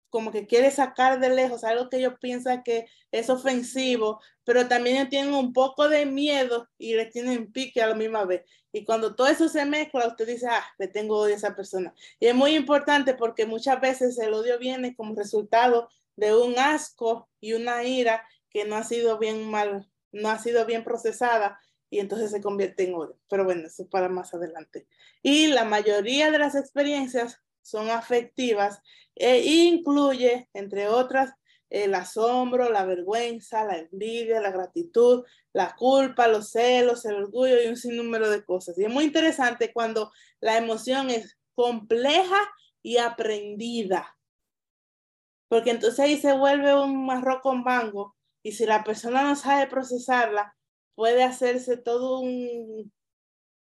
como 0.09 0.31
que 0.31 0.47
quiere 0.47 0.71
sacar 0.71 1.19
de 1.19 1.29
lejos 1.29 1.63
algo 1.65 1.89
que 1.89 1.97
ellos 1.97 2.13
piensan 2.19 2.63
que 2.63 2.87
es 3.11 3.29
ofensivo, 3.29 4.21
pero 4.45 4.67
también 4.67 5.09
tienen 5.09 5.33
un 5.33 5.51
poco 5.51 5.89
de 5.89 6.05
miedo 6.05 6.67
y 6.77 6.95
le 6.95 7.05
tienen 7.07 7.51
pique 7.51 7.81
a 7.81 7.87
la 7.87 7.95
misma 7.95 8.23
vez. 8.23 8.43
Y 8.71 8.85
cuando 8.85 9.15
todo 9.15 9.27
eso 9.27 9.49
se 9.49 9.65
mezcla, 9.65 10.07
usted 10.07 10.27
dice, 10.27 10.47
ah, 10.49 10.63
le 10.77 10.87
tengo 10.87 11.17
odio 11.17 11.33
a 11.33 11.37
esa 11.37 11.55
persona. 11.55 11.93
Y 12.19 12.27
es 12.27 12.35
muy 12.35 12.55
importante 12.55 13.13
porque 13.13 13.45
muchas 13.45 13.81
veces 13.81 14.17
el 14.17 14.33
odio 14.33 14.57
viene 14.59 14.95
como 14.95 15.13
resultado 15.13 15.89
de 16.15 16.35
un 16.35 16.57
asco 16.57 17.29
y 17.41 17.53
una 17.53 17.83
ira 17.83 18.25
que 18.49 18.63
no 18.63 18.77
ha 18.77 18.83
sido 18.83 19.17
bien 19.17 19.49
mal, 19.49 19.89
no 20.11 20.29
ha 20.29 20.39
sido 20.39 20.65
bien 20.65 20.85
procesada 20.85 21.59
y 21.89 21.99
entonces 21.99 22.31
se 22.31 22.41
convierte 22.41 22.83
en 22.83 22.95
odio. 22.95 23.17
Pero 23.29 23.45
bueno, 23.45 23.67
eso 23.67 23.87
para 23.89 24.09
más 24.09 24.33
adelante. 24.33 24.87
Y 25.21 25.47
la 25.47 25.65
mayoría 25.65 26.31
de 26.31 26.39
las 26.39 26.55
experiencias 26.55 27.41
son 27.61 27.89
afectivas 27.89 28.81
e 29.15 29.39
incluye, 29.39 30.49
entre 30.53 30.87
otras, 30.87 31.33
el 31.69 31.93
asombro, 31.93 32.69
la 32.69 32.85
vergüenza, 32.85 33.63
la 33.63 33.77
envidia, 33.77 34.41
la 34.41 34.51
gratitud, 34.51 35.23
la 35.53 35.75
culpa, 35.75 36.27
los 36.27 36.51
celos, 36.51 37.05
el 37.05 37.15
orgullo 37.15 37.61
y 37.61 37.67
un 37.67 37.77
sinnúmero 37.77 38.29
de 38.29 38.43
cosas. 38.43 38.77
Y 38.77 38.85
es 38.85 38.91
muy 38.91 39.03
interesante 39.03 39.71
cuando 39.71 40.11
la 40.39 40.57
emoción 40.57 41.09
es 41.09 41.37
compleja 41.53 42.37
y 42.81 42.97
aprendida. 42.97 44.17
Porque 45.47 45.71
entonces 45.71 45.99
ahí 45.99 46.17
se 46.17 46.33
vuelve 46.33 46.75
un 46.75 47.05
marrón 47.05 47.39
con 47.41 47.63
mango 47.63 48.15
y 48.41 48.53
si 48.53 48.65
la 48.65 48.83
persona 48.83 49.23
no 49.23 49.35
sabe 49.35 49.67
procesarla, 49.67 50.55
puede 50.95 51.23
hacerse 51.23 51.77
todo 51.77 52.19
un 52.19 52.91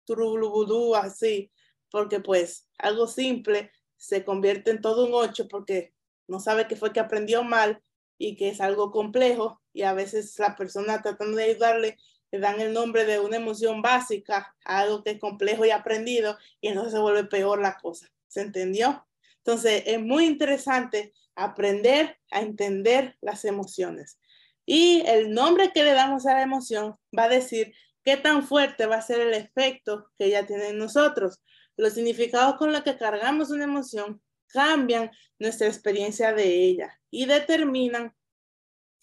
trubulubudú 0.04 0.94
así, 0.94 1.50
porque 1.90 2.20
pues 2.20 2.68
algo 2.78 3.06
simple 3.06 3.70
se 3.96 4.24
convierte 4.24 4.70
en 4.70 4.80
todo 4.80 5.06
un 5.06 5.14
ocho 5.14 5.48
porque 5.48 5.94
no 6.26 6.40
sabe 6.40 6.66
que 6.66 6.76
fue 6.76 6.92
que 6.92 7.00
aprendió 7.00 7.42
mal 7.44 7.82
y 8.18 8.36
que 8.36 8.48
es 8.48 8.60
algo 8.60 8.90
complejo 8.90 9.60
y 9.72 9.82
a 9.82 9.92
veces 9.92 10.38
la 10.38 10.56
persona 10.56 11.02
tratando 11.02 11.36
de 11.36 11.44
ayudarle 11.44 11.98
le 12.30 12.38
dan 12.38 12.60
el 12.60 12.72
nombre 12.72 13.04
de 13.04 13.20
una 13.20 13.36
emoción 13.36 13.80
básica 13.80 14.54
a 14.64 14.80
algo 14.80 15.02
que 15.02 15.10
es 15.12 15.20
complejo 15.20 15.64
y 15.64 15.70
aprendido 15.70 16.36
y 16.60 16.68
entonces 16.68 16.92
se 16.92 16.98
vuelve 16.98 17.24
peor 17.24 17.60
la 17.60 17.76
cosa. 17.76 18.10
¿Se 18.28 18.40
entendió? 18.40 19.06
Entonces 19.38 19.84
es 19.86 20.00
muy 20.00 20.24
interesante 20.24 21.12
aprender 21.36 22.18
a 22.30 22.40
entender 22.40 23.16
las 23.20 23.44
emociones. 23.44 24.18
Y 24.66 25.02
el 25.06 25.32
nombre 25.32 25.72
que 25.72 25.84
le 25.84 25.92
damos 25.92 26.26
a 26.26 26.34
la 26.34 26.42
emoción 26.42 26.96
va 27.16 27.24
a 27.24 27.28
decir 27.28 27.74
qué 28.04 28.16
tan 28.16 28.46
fuerte 28.46 28.86
va 28.86 28.96
a 28.96 29.02
ser 29.02 29.20
el 29.20 29.34
efecto 29.34 30.10
que 30.18 30.26
ella 30.26 30.46
tiene 30.46 30.68
en 30.68 30.78
nosotros. 30.78 31.42
Los 31.76 31.94
significados 31.94 32.56
con 32.56 32.72
los 32.72 32.82
que 32.82 32.96
cargamos 32.96 33.50
una 33.50 33.64
emoción 33.64 34.22
cambian 34.48 35.10
nuestra 35.38 35.66
experiencia 35.66 36.32
de 36.32 36.64
ella 36.64 37.00
y 37.10 37.26
determinan 37.26 38.14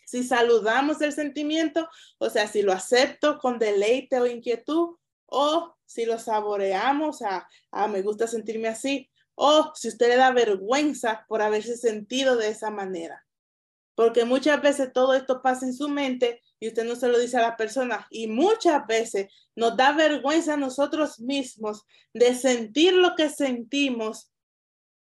si 0.06 0.24
saludamos 0.24 1.02
el 1.02 1.14
sentimiento, 1.14 1.90
o 2.18 2.30
sea, 2.30 2.48
si 2.48 2.62
lo 2.62 2.74
acepto 2.74 3.38
con 3.38 3.60
deleite 3.60 4.20
o 4.20 4.28
inquietud, 4.28 4.98
o 5.26 5.76
si 5.86 6.06
lo 6.06 6.20
saboreamos, 6.20 7.22
a, 7.22 7.48
a 7.72 7.88
me 7.88 8.02
gusta 8.02 8.28
sentirme 8.28 8.68
así, 8.68 9.10
o 9.36 9.72
si 9.74 9.88
usted 9.88 10.10
le 10.10 10.18
da 10.18 10.32
vergüenza 10.32 11.26
por 11.30 11.42
haberse 11.42 11.78
sentido 11.78 12.36
de 12.36 12.50
esa 12.50 12.70
manera. 12.70 13.26
Porque 14.02 14.26
muchas 14.26 14.60
veces 14.64 14.92
todo 14.92 15.14
esto 15.14 15.44
pasa 15.44 15.64
en 15.64 15.76
su 15.76 15.88
mente 15.88 16.42
y 16.60 16.70
usted 16.70 16.86
no 16.86 16.96
se 16.96 17.08
lo 17.08 17.20
dice 17.20 17.38
a 17.38 17.44
la 17.44 17.56
persona. 17.56 18.08
Y 18.10 18.26
muchas 18.26 18.88
veces 18.88 19.32
nos 19.56 19.78
da 19.78 19.92
vergüenza 19.92 20.56
a 20.56 20.58
nosotros 20.58 21.20
mismos 21.20 21.86
de 22.12 22.34
sentir 22.34 22.94
lo 22.94 23.16
que 23.16 23.30
sentimos 23.30 24.32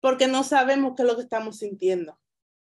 porque 0.00 0.26
no 0.26 0.42
sabemos 0.42 0.94
qué 0.96 1.02
es 1.02 1.08
lo 1.08 1.14
que 1.14 1.22
estamos 1.22 1.58
sintiendo. 1.58 2.18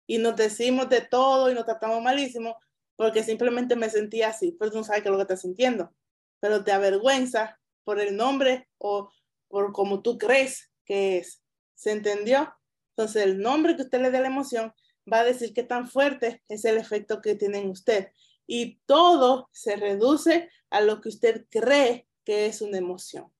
Y 0.06 0.18
nos 0.18 0.36
decimos 0.36 0.90
de 0.90 1.00
todo 1.00 1.50
y 1.50 1.54
nos 1.54 1.64
tratamos 1.64 2.04
malísimo 2.04 2.58
porque 2.98 3.24
simplemente 3.24 3.78
me 3.78 3.90
sentí 3.90 4.24
así, 4.24 4.58
pero 4.60 4.72
tú 4.72 4.80
no 4.80 4.84
sabes 4.84 5.04
qué 5.04 5.08
es 5.08 5.12
lo 5.12 5.18
que 5.20 5.24
estás 5.24 5.40
sintiendo. 5.44 5.94
Pero 6.42 6.66
te 6.66 6.74
avergüenza 6.74 7.58
por 7.86 8.02
el 8.02 8.18
nombre 8.18 8.68
o 8.78 9.10
por 9.48 9.72
cómo 9.72 10.02
tú 10.02 10.18
crees 10.18 10.70
que 10.84 11.20
es. 11.20 11.42
¿Se 11.76 11.94
entendió? 11.94 12.54
Entonces, 12.90 13.24
el 13.24 13.40
nombre 13.40 13.78
que 13.78 13.84
usted 13.84 14.02
le 14.02 14.12
dé 14.12 14.18
a 14.18 14.22
la 14.22 14.28
emoción 14.28 14.74
va 15.12 15.20
a 15.20 15.24
decir 15.24 15.54
qué 15.54 15.64
tan 15.64 15.90
fuerte 15.90 16.44
es 16.48 16.66
el 16.66 16.78
efecto 16.78 17.22
que 17.22 17.36
tiene 17.36 17.60
en 17.60 17.70
usted. 17.70 18.10
Y 18.48 18.80
todo 18.86 19.50
se 19.52 19.76
reduce 19.76 20.50
a 20.70 20.82
lo 20.82 21.02
que 21.02 21.10
usted 21.10 21.46
cree 21.50 22.08
que 22.26 22.46
es 22.46 22.62
una 22.62 22.78
emoción. 22.78 23.32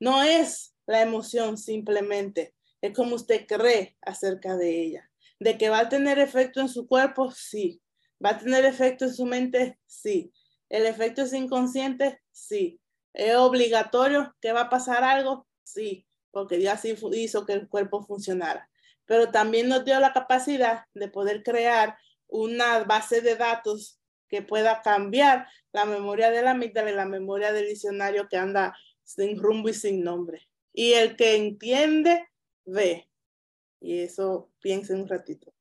No 0.00 0.22
es 0.22 0.74
la 0.86 1.02
emoción 1.02 1.56
simplemente, 1.56 2.54
es 2.80 2.94
como 2.94 3.14
usted 3.14 3.46
cree 3.46 3.96
acerca 4.02 4.56
de 4.56 4.82
ella. 4.82 5.10
De 5.40 5.58
que 5.58 5.68
va 5.68 5.80
a 5.80 5.88
tener 5.88 6.18
efecto 6.18 6.60
en 6.60 6.68
su 6.68 6.86
cuerpo, 6.86 7.30
sí. 7.30 7.80
Va 8.24 8.30
a 8.30 8.38
tener 8.38 8.64
efecto 8.64 9.04
en 9.04 9.14
su 9.14 9.24
mente, 9.26 9.78
sí. 9.86 10.32
El 10.68 10.86
efecto 10.86 11.22
es 11.22 11.32
inconsciente, 11.32 12.20
sí. 12.32 12.80
Es 13.12 13.36
obligatorio 13.36 14.34
que 14.40 14.52
va 14.52 14.62
a 14.62 14.70
pasar 14.70 15.04
algo, 15.04 15.46
sí, 15.62 16.06
porque 16.30 16.58
Dios 16.58 16.74
así 16.74 16.94
hizo 17.12 17.46
que 17.46 17.52
el 17.52 17.68
cuerpo 17.68 18.02
funcionara 18.02 18.68
pero 19.06 19.30
también 19.30 19.68
nos 19.68 19.84
dio 19.84 19.98
la 20.00 20.12
capacidad 20.12 20.84
de 20.94 21.08
poder 21.08 21.42
crear 21.42 21.96
una 22.26 22.84
base 22.84 23.20
de 23.20 23.36
datos 23.36 24.00
que 24.28 24.42
pueda 24.42 24.82
cambiar 24.82 25.46
la 25.72 25.84
memoria 25.84 26.30
de 26.30 26.42
la 26.42 26.52
amígdala 26.52 26.90
y 26.90 26.94
la 26.94 27.06
memoria 27.06 27.52
del 27.52 27.68
diccionario 27.68 28.28
que 28.28 28.36
anda 28.36 28.76
sin 29.02 29.38
rumbo 29.38 29.68
y 29.68 29.74
sin 29.74 30.02
nombre. 30.02 30.48
Y 30.72 30.94
el 30.94 31.16
que 31.16 31.36
entiende, 31.36 32.26
ve. 32.64 33.08
Y 33.80 34.00
eso 34.00 34.50
piensa 34.60 34.94
un 34.94 35.06
ratito. 35.06 35.52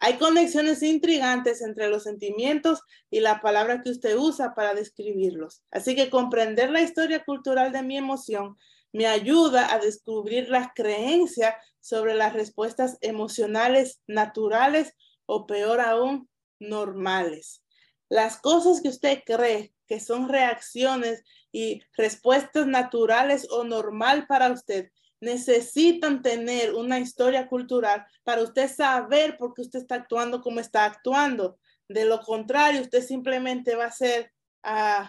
Hay 0.00 0.18
conexiones 0.18 0.82
intrigantes 0.82 1.62
entre 1.62 1.88
los 1.88 2.02
sentimientos 2.02 2.80
y 3.08 3.20
la 3.20 3.40
palabra 3.40 3.82
que 3.82 3.90
usted 3.90 4.16
usa 4.16 4.52
para 4.52 4.74
describirlos. 4.74 5.62
Así 5.70 5.94
que 5.94 6.10
comprender 6.10 6.70
la 6.70 6.82
historia 6.82 7.24
cultural 7.24 7.70
de 7.70 7.84
mi 7.84 7.96
emoción 7.96 8.56
me 8.92 9.06
ayuda 9.06 9.72
a 9.72 9.78
descubrir 9.78 10.48
las 10.48 10.68
creencias 10.74 11.54
sobre 11.80 12.14
las 12.14 12.32
respuestas 12.32 12.98
emocionales 13.00 14.00
naturales 14.06 14.94
o 15.26 15.46
peor 15.46 15.80
aún, 15.80 16.28
normales. 16.60 17.62
Las 18.08 18.38
cosas 18.38 18.80
que 18.80 18.88
usted 18.88 19.22
cree 19.24 19.74
que 19.86 19.98
son 19.98 20.28
reacciones 20.28 21.24
y 21.50 21.82
respuestas 21.96 22.66
naturales 22.66 23.46
o 23.50 23.64
normal 23.64 24.26
para 24.26 24.50
usted 24.50 24.90
necesitan 25.20 26.20
tener 26.20 26.74
una 26.74 26.98
historia 26.98 27.48
cultural 27.48 28.04
para 28.24 28.42
usted 28.42 28.68
saber 28.68 29.36
por 29.36 29.54
qué 29.54 29.62
usted 29.62 29.80
está 29.80 29.96
actuando 29.96 30.40
como 30.40 30.60
está 30.60 30.84
actuando. 30.84 31.58
De 31.88 32.04
lo 32.04 32.20
contrario, 32.20 32.80
usted 32.80 33.02
simplemente 33.02 33.76
va 33.76 33.86
a 33.86 33.92
ser 33.92 34.32
uh, 34.64 35.06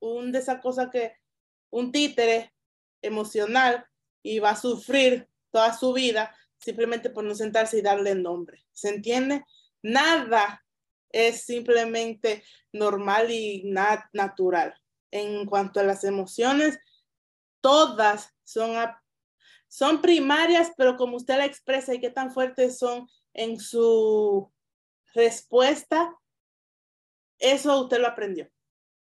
un 0.00 0.32
de 0.32 0.38
esas 0.38 0.60
cosas 0.60 0.88
que 0.90 1.12
un 1.70 1.92
títere 1.92 2.52
emocional 3.02 3.86
y 4.22 4.38
va 4.38 4.50
a 4.50 4.56
sufrir 4.56 5.28
toda 5.50 5.76
su 5.76 5.92
vida 5.92 6.34
simplemente 6.58 7.10
por 7.10 7.24
no 7.24 7.34
sentarse 7.34 7.78
y 7.78 7.82
darle 7.82 8.14
nombre. 8.14 8.64
¿Se 8.72 8.90
entiende? 8.90 9.44
Nada 9.82 10.64
es 11.10 11.42
simplemente 11.44 12.44
normal 12.72 13.30
y 13.30 13.64
natural. 14.12 14.74
En 15.10 15.46
cuanto 15.46 15.80
a 15.80 15.84
las 15.84 16.04
emociones, 16.04 16.78
todas 17.60 18.32
son, 18.44 18.76
son 19.68 20.00
primarias, 20.00 20.72
pero 20.76 20.96
como 20.96 21.16
usted 21.16 21.38
la 21.38 21.46
expresa 21.46 21.94
y 21.94 22.00
qué 22.00 22.10
tan 22.10 22.32
fuertes 22.32 22.78
son 22.78 23.08
en 23.32 23.58
su 23.58 24.52
respuesta, 25.14 26.14
eso 27.38 27.80
usted 27.80 27.98
lo 27.98 28.06
aprendió 28.06 28.50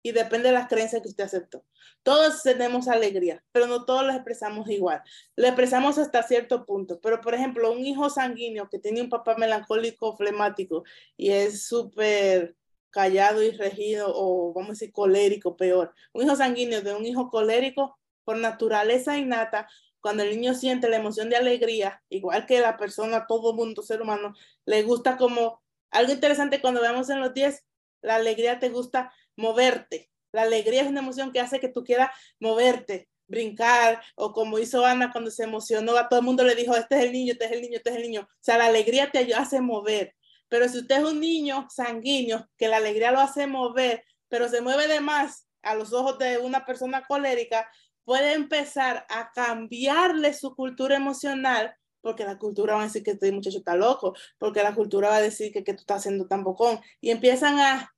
y 0.03 0.11
depende 0.11 0.49
de 0.49 0.53
las 0.53 0.67
creencias 0.67 1.01
que 1.01 1.07
usted 1.07 1.23
aceptó. 1.23 1.65
Todos 2.03 2.43
tenemos 2.43 2.87
alegría, 2.89 3.43
pero 3.51 3.65
no 3.65 3.85
todos 3.85 4.05
la 4.05 4.15
expresamos 4.15 4.69
igual. 4.69 5.01
La 5.35 5.47
expresamos 5.47 5.97
hasta 5.97 6.21
cierto 6.21 6.65
punto, 6.65 6.99
pero 7.01 7.21
por 7.21 7.33
ejemplo, 7.33 7.71
un 7.71 7.79
hijo 7.79 8.09
sanguíneo 8.09 8.69
que 8.69 8.79
tiene 8.79 9.01
un 9.01 9.09
papá 9.09 9.35
melancólico, 9.37 10.15
flemático 10.17 10.83
y 11.15 11.31
es 11.31 11.65
súper 11.65 12.55
callado 12.91 13.41
y 13.41 13.51
regido 13.51 14.11
o 14.13 14.53
vamos 14.53 14.69
a 14.69 14.73
decir 14.73 14.91
colérico, 14.91 15.55
peor. 15.55 15.95
Un 16.11 16.25
hijo 16.25 16.35
sanguíneo 16.35 16.81
de 16.81 16.93
un 16.93 17.05
hijo 17.05 17.29
colérico, 17.29 17.97
por 18.25 18.37
naturaleza 18.37 19.17
innata, 19.17 19.67
cuando 19.99 20.23
el 20.23 20.31
niño 20.31 20.53
siente 20.53 20.89
la 20.89 20.97
emoción 20.97 21.29
de 21.29 21.37
alegría, 21.37 22.03
igual 22.09 22.45
que 22.45 22.59
la 22.59 22.77
persona, 22.77 23.25
todo 23.25 23.53
mundo, 23.53 23.81
ser 23.81 24.01
humano, 24.01 24.33
le 24.65 24.83
gusta 24.83 25.17
como 25.17 25.61
algo 25.91 26.11
interesante 26.11 26.61
cuando 26.61 26.81
vemos 26.81 27.09
en 27.09 27.21
los 27.21 27.33
10, 27.33 27.65
la 28.01 28.15
alegría 28.15 28.59
te 28.59 28.69
gusta 28.69 29.13
moverte. 29.35 30.09
La 30.31 30.43
alegría 30.43 30.81
es 30.81 30.87
una 30.87 31.01
emoción 31.01 31.31
que 31.31 31.39
hace 31.39 31.59
que 31.59 31.69
tú 31.69 31.83
quieras 31.83 32.09
moverte, 32.39 33.09
brincar, 33.27 34.01
o 34.15 34.33
como 34.33 34.59
hizo 34.59 34.85
Ana 34.85 35.11
cuando 35.11 35.31
se 35.31 35.43
emocionó, 35.43 35.97
a 35.97 36.09
todo 36.09 36.19
el 36.19 36.25
mundo 36.25 36.43
le 36.43 36.55
dijo, 36.55 36.75
este 36.75 36.97
es 36.97 37.03
el 37.03 37.11
niño, 37.11 37.33
este 37.33 37.45
es 37.45 37.51
el 37.51 37.61
niño, 37.61 37.77
este 37.77 37.89
es 37.89 37.95
el 37.95 38.01
niño. 38.03 38.21
O 38.21 38.27
sea, 38.39 38.57
la 38.57 38.65
alegría 38.65 39.11
te 39.11 39.33
hace 39.33 39.61
mover. 39.61 40.15
Pero 40.49 40.67
si 40.69 40.79
usted 40.79 40.97
es 40.97 41.03
un 41.03 41.19
niño 41.19 41.67
sanguíneo, 41.69 42.47
que 42.57 42.67
la 42.67 42.77
alegría 42.77 43.11
lo 43.11 43.19
hace 43.19 43.47
mover, 43.47 44.03
pero 44.27 44.49
se 44.49 44.61
mueve 44.61 44.87
de 44.87 44.99
más 44.99 45.47
a 45.61 45.75
los 45.75 45.93
ojos 45.93 46.19
de 46.19 46.37
una 46.37 46.65
persona 46.65 47.05
colérica, 47.05 47.67
puede 48.03 48.33
empezar 48.33 49.05
a 49.09 49.31
cambiarle 49.31 50.33
su 50.33 50.55
cultura 50.55 50.95
emocional, 50.95 51.75
porque 52.01 52.25
la 52.25 52.37
cultura 52.37 52.75
va 52.75 52.81
a 52.81 52.85
decir 52.85 53.03
que 53.03 53.11
este 53.11 53.31
muchacho 53.31 53.59
está 53.59 53.75
loco, 53.75 54.13
porque 54.37 54.61
la 54.61 54.75
cultura 54.75 55.09
va 55.09 55.17
a 55.17 55.21
decir 55.21 55.53
que, 55.53 55.63
que 55.63 55.73
tú 55.73 55.81
estás 55.81 55.99
haciendo 55.99 56.27
tan 56.27 56.43
bocón, 56.43 56.79
y 56.99 57.11
empiezan 57.11 57.59
a 57.59 57.95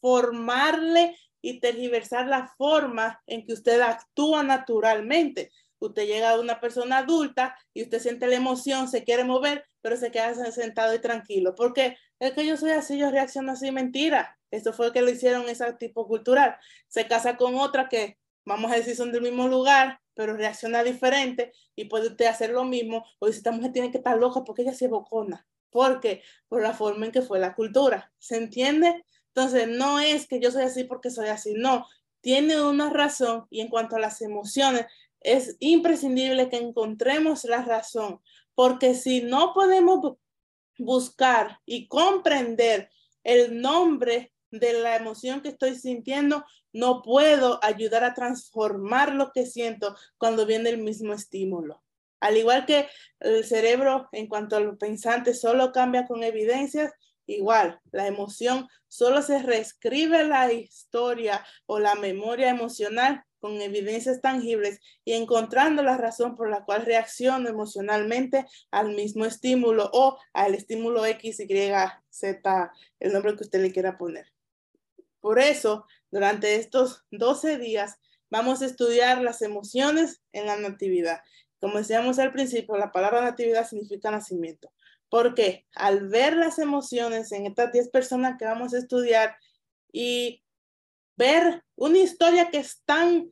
formarle 0.00 1.16
y 1.42 1.60
tergiversar 1.60 2.26
la 2.26 2.52
forma 2.58 3.22
en 3.26 3.46
que 3.46 3.52
usted 3.52 3.80
actúa 3.80 4.42
naturalmente. 4.42 5.50
Usted 5.78 6.06
llega 6.06 6.30
a 6.30 6.40
una 6.40 6.60
persona 6.60 6.98
adulta 6.98 7.56
y 7.72 7.82
usted 7.82 8.00
siente 8.00 8.26
la 8.26 8.36
emoción, 8.36 8.88
se 8.88 9.02
quiere 9.02 9.24
mover, 9.24 9.64
pero 9.80 9.96
se 9.96 10.10
queda 10.10 10.34
sentado 10.52 10.94
y 10.94 10.98
tranquilo. 10.98 11.54
Porque 11.54 11.96
es 12.18 12.32
que 12.32 12.46
yo 12.46 12.56
soy 12.58 12.72
así, 12.72 12.98
yo 12.98 13.10
reacciono 13.10 13.52
así, 13.52 13.70
mentira. 13.72 14.38
Esto 14.50 14.72
fue 14.72 14.92
que 14.92 15.00
lo 15.00 15.10
hicieron 15.10 15.48
ese 15.48 15.72
tipo 15.74 16.06
cultural. 16.06 16.56
Se 16.88 17.06
casa 17.06 17.36
con 17.36 17.54
otra 17.54 17.88
que, 17.88 18.18
vamos 18.44 18.70
a 18.70 18.76
decir, 18.76 18.94
son 18.94 19.10
del 19.12 19.22
mismo 19.22 19.48
lugar, 19.48 20.00
pero 20.12 20.36
reacciona 20.36 20.82
diferente 20.84 21.52
y 21.74 21.86
puede 21.86 22.08
usted 22.08 22.26
hacer 22.26 22.50
lo 22.50 22.64
mismo. 22.64 23.06
O 23.18 23.26
dice, 23.26 23.38
esta 23.38 23.52
mujer 23.52 23.72
tiene 23.72 23.90
que 23.90 23.98
estar 23.98 24.18
loca 24.18 24.44
porque 24.44 24.62
ella 24.62 24.74
se 24.74 24.88
bocona. 24.88 25.46
¿Por 25.70 26.00
qué? 26.00 26.22
Por 26.48 26.62
la 26.62 26.74
forma 26.74 27.06
en 27.06 27.12
que 27.12 27.22
fue 27.22 27.38
la 27.38 27.54
cultura. 27.54 28.12
¿Se 28.18 28.36
entiende? 28.36 29.04
Entonces, 29.34 29.68
no 29.68 30.00
es 30.00 30.26
que 30.26 30.40
yo 30.40 30.50
soy 30.50 30.64
así 30.64 30.84
porque 30.84 31.10
soy 31.10 31.28
así, 31.28 31.54
no. 31.54 31.86
Tiene 32.20 32.60
una 32.62 32.90
razón 32.90 33.46
y 33.50 33.60
en 33.60 33.68
cuanto 33.68 33.96
a 33.96 34.00
las 34.00 34.20
emociones, 34.20 34.86
es 35.20 35.56
imprescindible 35.60 36.48
que 36.48 36.56
encontremos 36.56 37.44
la 37.44 37.62
razón, 37.62 38.20
porque 38.54 38.94
si 38.94 39.22
no 39.22 39.52
podemos 39.54 40.16
buscar 40.78 41.60
y 41.66 41.88
comprender 41.88 42.90
el 43.22 43.60
nombre 43.60 44.32
de 44.50 44.72
la 44.72 44.96
emoción 44.96 45.42
que 45.42 45.50
estoy 45.50 45.76
sintiendo, 45.76 46.44
no 46.72 47.02
puedo 47.02 47.62
ayudar 47.62 48.04
a 48.04 48.14
transformar 48.14 49.14
lo 49.14 49.32
que 49.32 49.46
siento 49.46 49.96
cuando 50.18 50.46
viene 50.46 50.70
el 50.70 50.78
mismo 50.78 51.12
estímulo. 51.12 51.82
Al 52.20 52.36
igual 52.36 52.66
que 52.66 52.88
el 53.20 53.44
cerebro 53.44 54.08
en 54.12 54.26
cuanto 54.26 54.56
a 54.56 54.60
lo 54.60 54.76
pensante 54.76 55.34
solo 55.34 55.72
cambia 55.72 56.06
con 56.06 56.22
evidencias, 56.22 56.92
igual 57.34 57.80
la 57.92 58.06
emoción 58.06 58.68
solo 58.88 59.22
se 59.22 59.42
reescribe 59.42 60.24
la 60.24 60.52
historia 60.52 61.44
o 61.66 61.78
la 61.78 61.94
memoria 61.94 62.50
emocional 62.50 63.24
con 63.40 63.60
evidencias 63.60 64.20
tangibles 64.20 64.80
y 65.04 65.14
encontrando 65.14 65.82
la 65.82 65.96
razón 65.96 66.36
por 66.36 66.50
la 66.50 66.64
cual 66.64 66.84
reacciono 66.84 67.48
emocionalmente 67.48 68.46
al 68.70 68.94
mismo 68.94 69.24
estímulo 69.24 69.90
o 69.92 70.18
al 70.32 70.54
estímulo 70.54 71.06
X, 71.06 71.40
Y, 71.40 71.72
Z, 72.10 72.72
el 73.00 73.12
nombre 73.12 73.34
que 73.36 73.44
usted 73.44 73.62
le 73.62 73.72
quiera 73.72 73.96
poner. 73.96 74.26
Por 75.20 75.38
eso, 75.38 75.86
durante 76.10 76.56
estos 76.56 77.04
12 77.10 77.58
días, 77.58 77.98
vamos 78.30 78.62
a 78.62 78.66
estudiar 78.66 79.22
las 79.22 79.42
emociones 79.42 80.22
en 80.32 80.46
la 80.46 80.56
natividad. 80.56 81.20
Como 81.60 81.78
decíamos 81.78 82.18
al 82.18 82.32
principio, 82.32 82.76
la 82.76 82.92
palabra 82.92 83.20
natividad 83.22 83.68
significa 83.68 84.10
nacimiento. 84.10 84.72
Porque 85.10 85.66
al 85.74 86.08
ver 86.08 86.36
las 86.36 86.58
emociones 86.58 87.32
en 87.32 87.46
estas 87.46 87.72
10 87.72 87.90
personas 87.90 88.36
que 88.38 88.44
vamos 88.46 88.72
a 88.72 88.78
estudiar 88.78 89.36
y 89.92 90.42
ver 91.16 91.62
una 91.76 91.98
historia 91.98 92.48
que 92.48 92.58
es 92.58 92.82
tan 92.84 93.30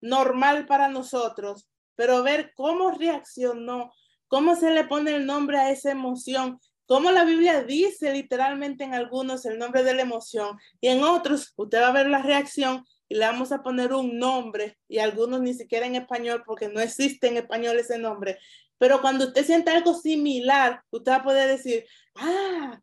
normal 0.00 0.66
para 0.66 0.88
nosotros, 0.88 1.68
pero 1.96 2.22
ver 2.22 2.52
cómo 2.54 2.90
reaccionó, 2.90 3.92
cómo 4.28 4.54
se 4.56 4.70
le 4.70 4.84
pone 4.84 5.14
el 5.14 5.26
nombre 5.26 5.58
a 5.58 5.70
esa 5.70 5.90
emoción, 5.90 6.60
cómo 6.86 7.10
la 7.10 7.24
Biblia 7.24 7.62
dice 7.62 8.12
literalmente 8.12 8.84
en 8.84 8.94
algunos 8.94 9.44
el 9.46 9.58
nombre 9.58 9.82
de 9.82 9.94
la 9.94 10.02
emoción 10.02 10.58
y 10.80 10.88
en 10.88 11.02
otros 11.02 11.52
usted 11.56 11.80
va 11.80 11.88
a 11.88 11.92
ver 11.92 12.08
la 12.08 12.22
reacción 12.22 12.84
y 13.08 13.14
le 13.14 13.26
vamos 13.26 13.52
a 13.52 13.62
poner 13.62 13.92
un 13.92 14.18
nombre 14.18 14.78
y 14.88 14.98
algunos 14.98 15.40
ni 15.40 15.54
siquiera 15.54 15.86
en 15.86 15.96
español 15.96 16.42
porque 16.46 16.68
no 16.68 16.80
existe 16.80 17.28
en 17.28 17.38
español 17.38 17.78
ese 17.78 17.98
nombre. 17.98 18.38
Pero 18.78 19.00
cuando 19.00 19.26
usted 19.26 19.44
siente 19.44 19.70
algo 19.70 19.94
similar, 19.94 20.82
usted 20.90 21.12
va 21.12 21.16
a 21.16 21.24
poder 21.24 21.48
decir, 21.48 21.84
ah, 22.14 22.80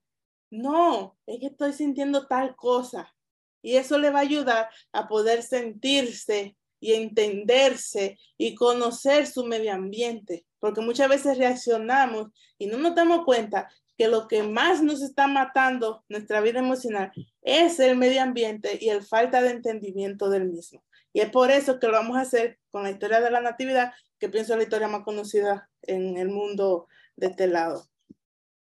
no, 0.51 1.17
es 1.25 1.39
que 1.39 1.47
estoy 1.47 1.73
sintiendo 1.73 2.27
tal 2.27 2.55
cosa. 2.55 3.13
Y 3.61 3.77
eso 3.77 3.97
le 3.97 4.11
va 4.11 4.19
a 4.19 4.23
ayudar 4.23 4.69
a 4.91 5.07
poder 5.07 5.41
sentirse 5.41 6.55
y 6.79 6.93
entenderse 6.93 8.19
y 8.37 8.53
conocer 8.53 9.25
su 9.25 9.45
medio 9.45 9.73
ambiente, 9.73 10.45
porque 10.59 10.81
muchas 10.81 11.09
veces 11.09 11.37
reaccionamos 11.37 12.27
y 12.59 12.67
no 12.67 12.77
nos 12.77 12.93
damos 12.93 13.25
cuenta 13.25 13.67
que 13.97 14.07
lo 14.07 14.27
que 14.27 14.43
más 14.43 14.83
nos 14.83 15.01
está 15.01 15.25
matando 15.27 16.03
nuestra 16.09 16.41
vida 16.41 16.59
emocional 16.59 17.11
es 17.41 17.79
el 17.79 17.97
medio 17.97 18.21
ambiente 18.21 18.77
y 18.79 18.89
el 18.89 19.03
falta 19.03 19.41
de 19.41 19.51
entendimiento 19.51 20.29
del 20.29 20.45
mismo. 20.45 20.83
Y 21.13 21.21
es 21.21 21.29
por 21.29 21.49
eso 21.49 21.79
que 21.79 21.87
lo 21.87 21.93
vamos 21.93 22.17
a 22.17 22.21
hacer 22.21 22.59
con 22.71 22.83
la 22.83 22.91
historia 22.91 23.21
de 23.21 23.31
la 23.31 23.39
natividad, 23.39 23.93
que 24.25 24.31
pienso 24.31 24.53
es 24.53 24.57
la 24.57 24.63
historia 24.63 24.87
más 24.87 25.03
conocida 25.03 25.69
en 25.83 26.17
el 26.17 26.29
mundo 26.29 26.87
de 27.15 27.27
este 27.27 27.45
lado. 27.45 27.87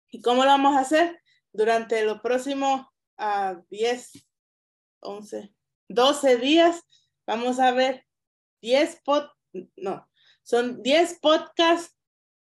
¿Y 0.10 0.22
cómo 0.22 0.46
lo 0.46 0.52
vamos 0.52 0.78
a 0.78 0.80
hacer? 0.80 1.22
Durante 1.52 2.02
los 2.06 2.22
próximos 2.22 2.86
10, 3.70 4.26
11, 5.02 5.54
12 5.90 6.38
días, 6.38 6.82
vamos 7.28 7.60
a 7.60 7.72
ver 7.72 8.06
10 8.62 9.02
pod, 9.04 9.26
no, 9.76 10.10
son 10.44 10.82
10 10.82 11.20
podcasts 11.20 11.94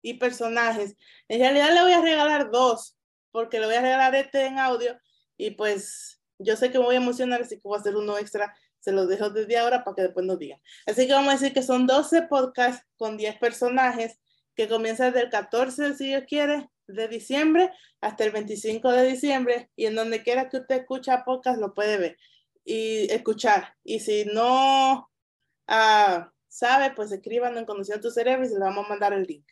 y 0.03 0.15
personajes. 0.15 0.95
En 1.29 1.41
realidad 1.41 1.73
le 1.73 1.81
voy 1.81 1.93
a 1.93 2.03
regalar 2.03 2.51
dos, 2.51 2.99
porque 3.31 3.61
le 3.61 3.65
voy 3.65 3.77
a 3.77 3.81
regalar 3.81 4.15
este 4.15 4.45
en 4.45 4.59
audio 4.59 5.01
y 5.39 5.53
pues 5.53 6.21
yo 6.39 6.55
sé 6.55 6.71
que 6.71 6.79
me 6.79 6.85
voy 6.85 6.97
a 6.97 6.99
emocionar, 6.99 7.41
así 7.41 7.57
que 7.57 7.63
voy 7.65 7.79
a 7.79 7.81
hacer 7.81 7.97
uno 7.97 8.19
extra. 8.19 8.55
Se 8.81 8.93
los 8.93 9.09
dejo 9.09 9.31
desde 9.31 9.59
ahora 9.59 9.85
para 9.85 9.95
que 9.95 10.03
después 10.03 10.27
nos 10.27 10.39
digan. 10.39 10.61
Así 10.87 11.07
que 11.07 11.13
vamos 11.13 11.31
a 11.31 11.37
decir 11.37 11.53
que 11.53 11.63
son 11.63 11.87
12 11.87 12.23
podcasts 12.23 12.87
con 12.97 13.17
10 13.17 13.39
personajes 13.39 14.19
que 14.55 14.69
comienzan 14.69 15.13
del 15.13 15.31
14, 15.31 15.95
si 15.95 16.09
Dios 16.09 16.25
quiere, 16.27 16.69
de 16.87 17.09
diciembre 17.09 17.71
hasta 18.01 18.25
el 18.25 18.33
25 18.33 18.91
de 18.93 19.07
diciembre 19.07 19.71
y 19.77 19.87
en 19.87 19.95
donde 19.95 20.23
quiera 20.23 20.49
que 20.49 20.59
usted 20.59 20.81
escucha 20.81 21.25
podcast 21.25 21.61
lo 21.61 21.75
puede 21.75 21.99
ver 21.99 22.19
y 22.65 23.11
escuchar. 23.13 23.75
Y 23.85 24.01
si 24.01 24.25
no 24.25 25.11
uh, 25.69 26.25
sabe, 26.49 26.91
pues 26.95 27.13
escriban 27.13 27.57
en 27.57 27.65
Conociendo 27.65 28.09
tu 28.09 28.11
Cerebro 28.11 28.45
y 28.45 28.49
se 28.49 28.55
le 28.55 28.61
vamos 28.61 28.87
a 28.87 28.89
mandar 28.89 29.13
el 29.13 29.25
link. 29.25 29.47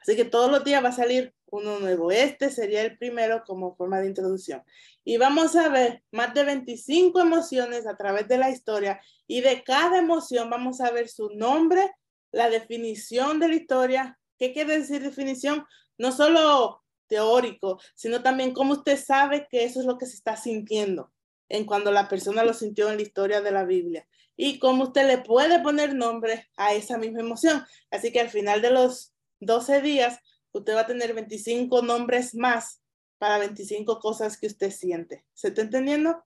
Así 0.00 0.16
que 0.16 0.24
todos 0.24 0.50
los 0.50 0.64
días 0.64 0.82
va 0.82 0.88
a 0.88 0.92
salir 0.92 1.34
uno 1.50 1.78
nuevo. 1.78 2.10
Este 2.10 2.50
sería 2.50 2.82
el 2.82 2.98
primero 2.98 3.42
como 3.46 3.74
forma 3.76 4.00
de 4.00 4.08
introducción. 4.08 4.62
Y 5.04 5.16
vamos 5.16 5.56
a 5.56 5.68
ver 5.68 6.02
más 6.12 6.34
de 6.34 6.44
25 6.44 7.20
emociones 7.20 7.86
a 7.86 7.96
través 7.96 8.28
de 8.28 8.38
la 8.38 8.50
historia 8.50 9.00
y 9.26 9.40
de 9.40 9.62
cada 9.62 9.98
emoción 9.98 10.50
vamos 10.50 10.80
a 10.80 10.90
ver 10.90 11.08
su 11.08 11.30
nombre, 11.30 11.90
la 12.32 12.50
definición 12.50 13.40
de 13.40 13.48
la 13.48 13.54
historia. 13.54 14.18
¿Qué 14.38 14.52
quiere 14.52 14.78
decir 14.78 15.02
definición? 15.02 15.64
No 15.96 16.12
solo 16.12 16.82
teórico, 17.06 17.80
sino 17.94 18.22
también 18.22 18.52
cómo 18.52 18.74
usted 18.74 19.02
sabe 19.02 19.48
que 19.50 19.64
eso 19.64 19.80
es 19.80 19.86
lo 19.86 19.98
que 19.98 20.06
se 20.06 20.16
está 20.16 20.36
sintiendo 20.36 21.12
en 21.48 21.64
cuando 21.64 21.90
la 21.90 22.08
persona 22.08 22.44
lo 22.44 22.52
sintió 22.52 22.90
en 22.90 22.96
la 22.96 23.02
historia 23.02 23.40
de 23.40 23.50
la 23.50 23.64
Biblia 23.64 24.06
y 24.36 24.58
cómo 24.58 24.84
usted 24.84 25.06
le 25.06 25.18
puede 25.18 25.60
poner 25.60 25.94
nombre 25.94 26.48
a 26.56 26.72
esa 26.72 26.96
misma 26.96 27.20
emoción. 27.20 27.64
Así 27.90 28.12
que 28.12 28.20
al 28.20 28.30
final 28.30 28.62
de 28.62 28.70
los 28.70 29.12
12 29.40 29.82
días, 29.82 30.20
usted 30.52 30.74
va 30.74 30.80
a 30.80 30.86
tener 30.86 31.14
25 31.14 31.82
nombres 31.82 32.34
más 32.34 32.82
para 33.18 33.38
25 33.38 33.98
cosas 34.00 34.38
que 34.38 34.46
usted 34.46 34.70
siente. 34.70 35.24
¿Se 35.34 35.48
está 35.48 35.62
entendiendo? 35.62 36.24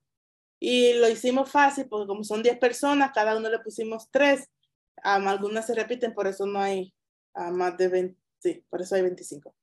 Y 0.59 0.93
lo 0.93 1.09
hicimos 1.09 1.51
fácil 1.51 1.87
porque 1.89 2.07
como 2.07 2.23
son 2.23 2.43
10 2.43 2.57
personas, 2.59 3.11
cada 3.13 3.35
uno 3.35 3.49
le 3.49 3.59
pusimos 3.59 4.09
3. 4.11 4.49
algunas 5.03 5.67
se 5.67 5.75
repiten, 5.75 6.13
por 6.13 6.27
eso 6.27 6.45
no 6.45 6.59
hay 6.59 6.93
más 7.35 7.77
de 7.77 7.87
20. 7.87 8.21
Sí, 8.39 8.65
por 8.69 8.81
eso 8.81 8.95
hay 8.95 9.01
25. 9.01 9.53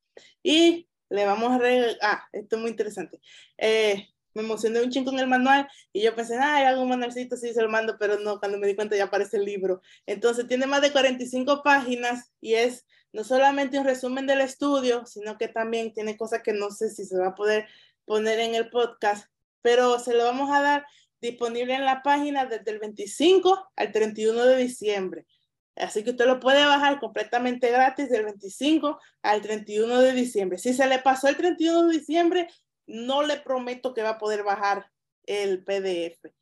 Y 0.43 0.89
le 1.09 1.25
vamos 1.25 1.53
a... 1.53 1.61
Ah, 2.03 2.29
esto 2.33 2.57
es 2.57 2.63
muy 2.63 2.71
interesante. 2.71 3.21
Eh, 3.57 4.09
me 4.35 4.43
emocioné 4.43 4.83
un 4.83 4.91
chingo 4.91 5.13
en 5.13 5.19
el 5.19 5.27
manual 5.27 5.69
y 5.93 6.03
yo 6.03 6.15
pensé, 6.15 6.37
ay, 6.39 6.75
un 6.79 6.89
manualcito, 6.89 7.37
sí, 7.37 7.53
se 7.53 7.63
lo 7.63 7.69
mando, 7.69 7.97
pero 7.99 8.19
no, 8.19 8.39
cuando 8.39 8.59
me 8.59 8.67
di 8.67 8.75
cuenta 8.75 8.97
ya 8.97 9.05
aparece 9.05 9.37
el 9.37 9.45
libro. 9.45 9.83
Entonces 10.07 10.47
tiene 10.47 10.67
más 10.67 10.83
de 10.83 10.93
45 10.93 11.63
páginas 11.63 12.33
y 12.41 12.55
es 12.55 12.87
no 13.13 13.25
solamente 13.25 13.79
un 13.79 13.85
resumen 13.85 14.27
del 14.27 14.41
estudio, 14.41 15.05
sino 15.07 15.37
que 15.37 15.49
también 15.49 15.93
tiene 15.93 16.17
cosas 16.17 16.43
que 16.43 16.53
no 16.53 16.71
sé 16.71 16.91
si 16.91 17.05
se 17.05 17.19
va 17.19 17.29
a 17.29 17.35
poder 17.35 17.67
poner 18.05 18.41
en 18.41 18.55
el 18.55 18.71
podcast, 18.71 19.27
pero 19.63 19.99
se 19.99 20.15
lo 20.15 20.25
vamos 20.25 20.51
a 20.51 20.63
dar 20.63 20.87
disponible 21.21 21.75
en 21.75 21.85
la 21.85 22.03
página 22.03 22.47
desde 22.47 22.71
el 22.71 22.79
25 22.79 23.71
al 23.77 23.93
31 23.93 24.45
de 24.47 24.57
diciembre. 24.57 25.27
Así 25.77 26.05
que 26.05 26.11
usted 26.11 26.27
lo 26.27 26.41
puede 26.41 26.65
bajar 26.65 27.01
completamente 27.01 27.71
gratis 27.71 28.11
del 28.11 28.25
25 28.25 28.99
al 29.23 29.41
31 29.41 30.01
de 30.01 30.13
diciembre. 30.13 30.59
Si 30.59 30.75
se 30.75 30.87
le 30.87 30.99
pasó 30.99 31.29
el 31.29 31.37
31 31.37 31.89
de 31.89 31.99
diciembre, 31.99 32.49
no 32.91 33.23
le 33.23 33.39
prometo 33.39 33.95
que 33.95 34.03
va 34.03 34.11
a 34.11 34.19
poder 34.19 34.43
bajar 34.43 34.91
el 35.25 35.65
PDF. 35.65 36.33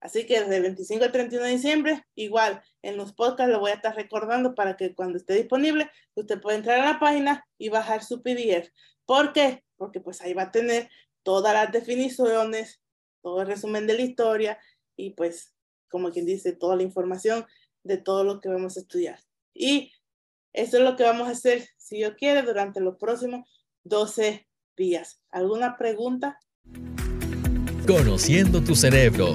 Así 0.00 0.26
que 0.26 0.40
desde 0.40 0.56
el 0.56 0.62
25 0.62 1.04
al 1.04 1.12
31 1.12 1.44
de 1.44 1.52
diciembre, 1.52 2.06
igual 2.14 2.62
en 2.82 2.96
los 2.96 3.12
podcasts 3.12 3.52
lo 3.52 3.60
voy 3.60 3.72
a 3.72 3.74
estar 3.74 3.96
recordando 3.96 4.54
para 4.54 4.76
que 4.76 4.94
cuando 4.94 5.18
esté 5.18 5.34
disponible, 5.34 5.90
usted 6.14 6.40
pueda 6.40 6.56
entrar 6.56 6.80
a 6.80 6.92
la 6.92 7.00
página 7.00 7.44
y 7.58 7.68
bajar 7.68 8.04
su 8.04 8.22
PDF. 8.22 8.70
¿Por 9.04 9.32
qué? 9.32 9.64
Porque 9.76 10.00
pues 10.00 10.20
ahí 10.20 10.34
va 10.34 10.44
a 10.44 10.52
tener 10.52 10.88
todas 11.24 11.52
las 11.52 11.72
definiciones, 11.72 12.80
todo 13.22 13.42
el 13.42 13.48
resumen 13.48 13.86
de 13.86 13.94
la 13.94 14.02
historia 14.02 14.58
y 14.96 15.10
pues, 15.10 15.52
como 15.90 16.10
quien 16.10 16.26
dice, 16.26 16.52
toda 16.52 16.76
la 16.76 16.84
información 16.84 17.44
de 17.82 17.98
todo 17.98 18.22
lo 18.22 18.40
que 18.40 18.48
vamos 18.48 18.76
a 18.76 18.80
estudiar. 18.80 19.18
Y 19.52 19.92
eso 20.52 20.78
es 20.78 20.82
lo 20.84 20.96
que 20.96 21.04
vamos 21.04 21.28
a 21.28 21.32
hacer, 21.32 21.68
si 21.76 21.96
Dios 21.96 22.14
quiere, 22.16 22.42
durante 22.42 22.80
los 22.80 22.96
próximos 22.96 23.48
12 23.84 24.47
¿Alguna 25.32 25.76
pregunta? 25.76 26.38
Conociendo 27.86 28.62
tu 28.62 28.76
cerebro 28.76 29.34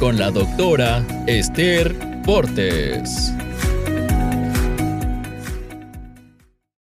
con 0.00 0.18
la 0.18 0.30
doctora 0.30 1.04
Esther 1.26 1.94
Portes. 2.24 3.32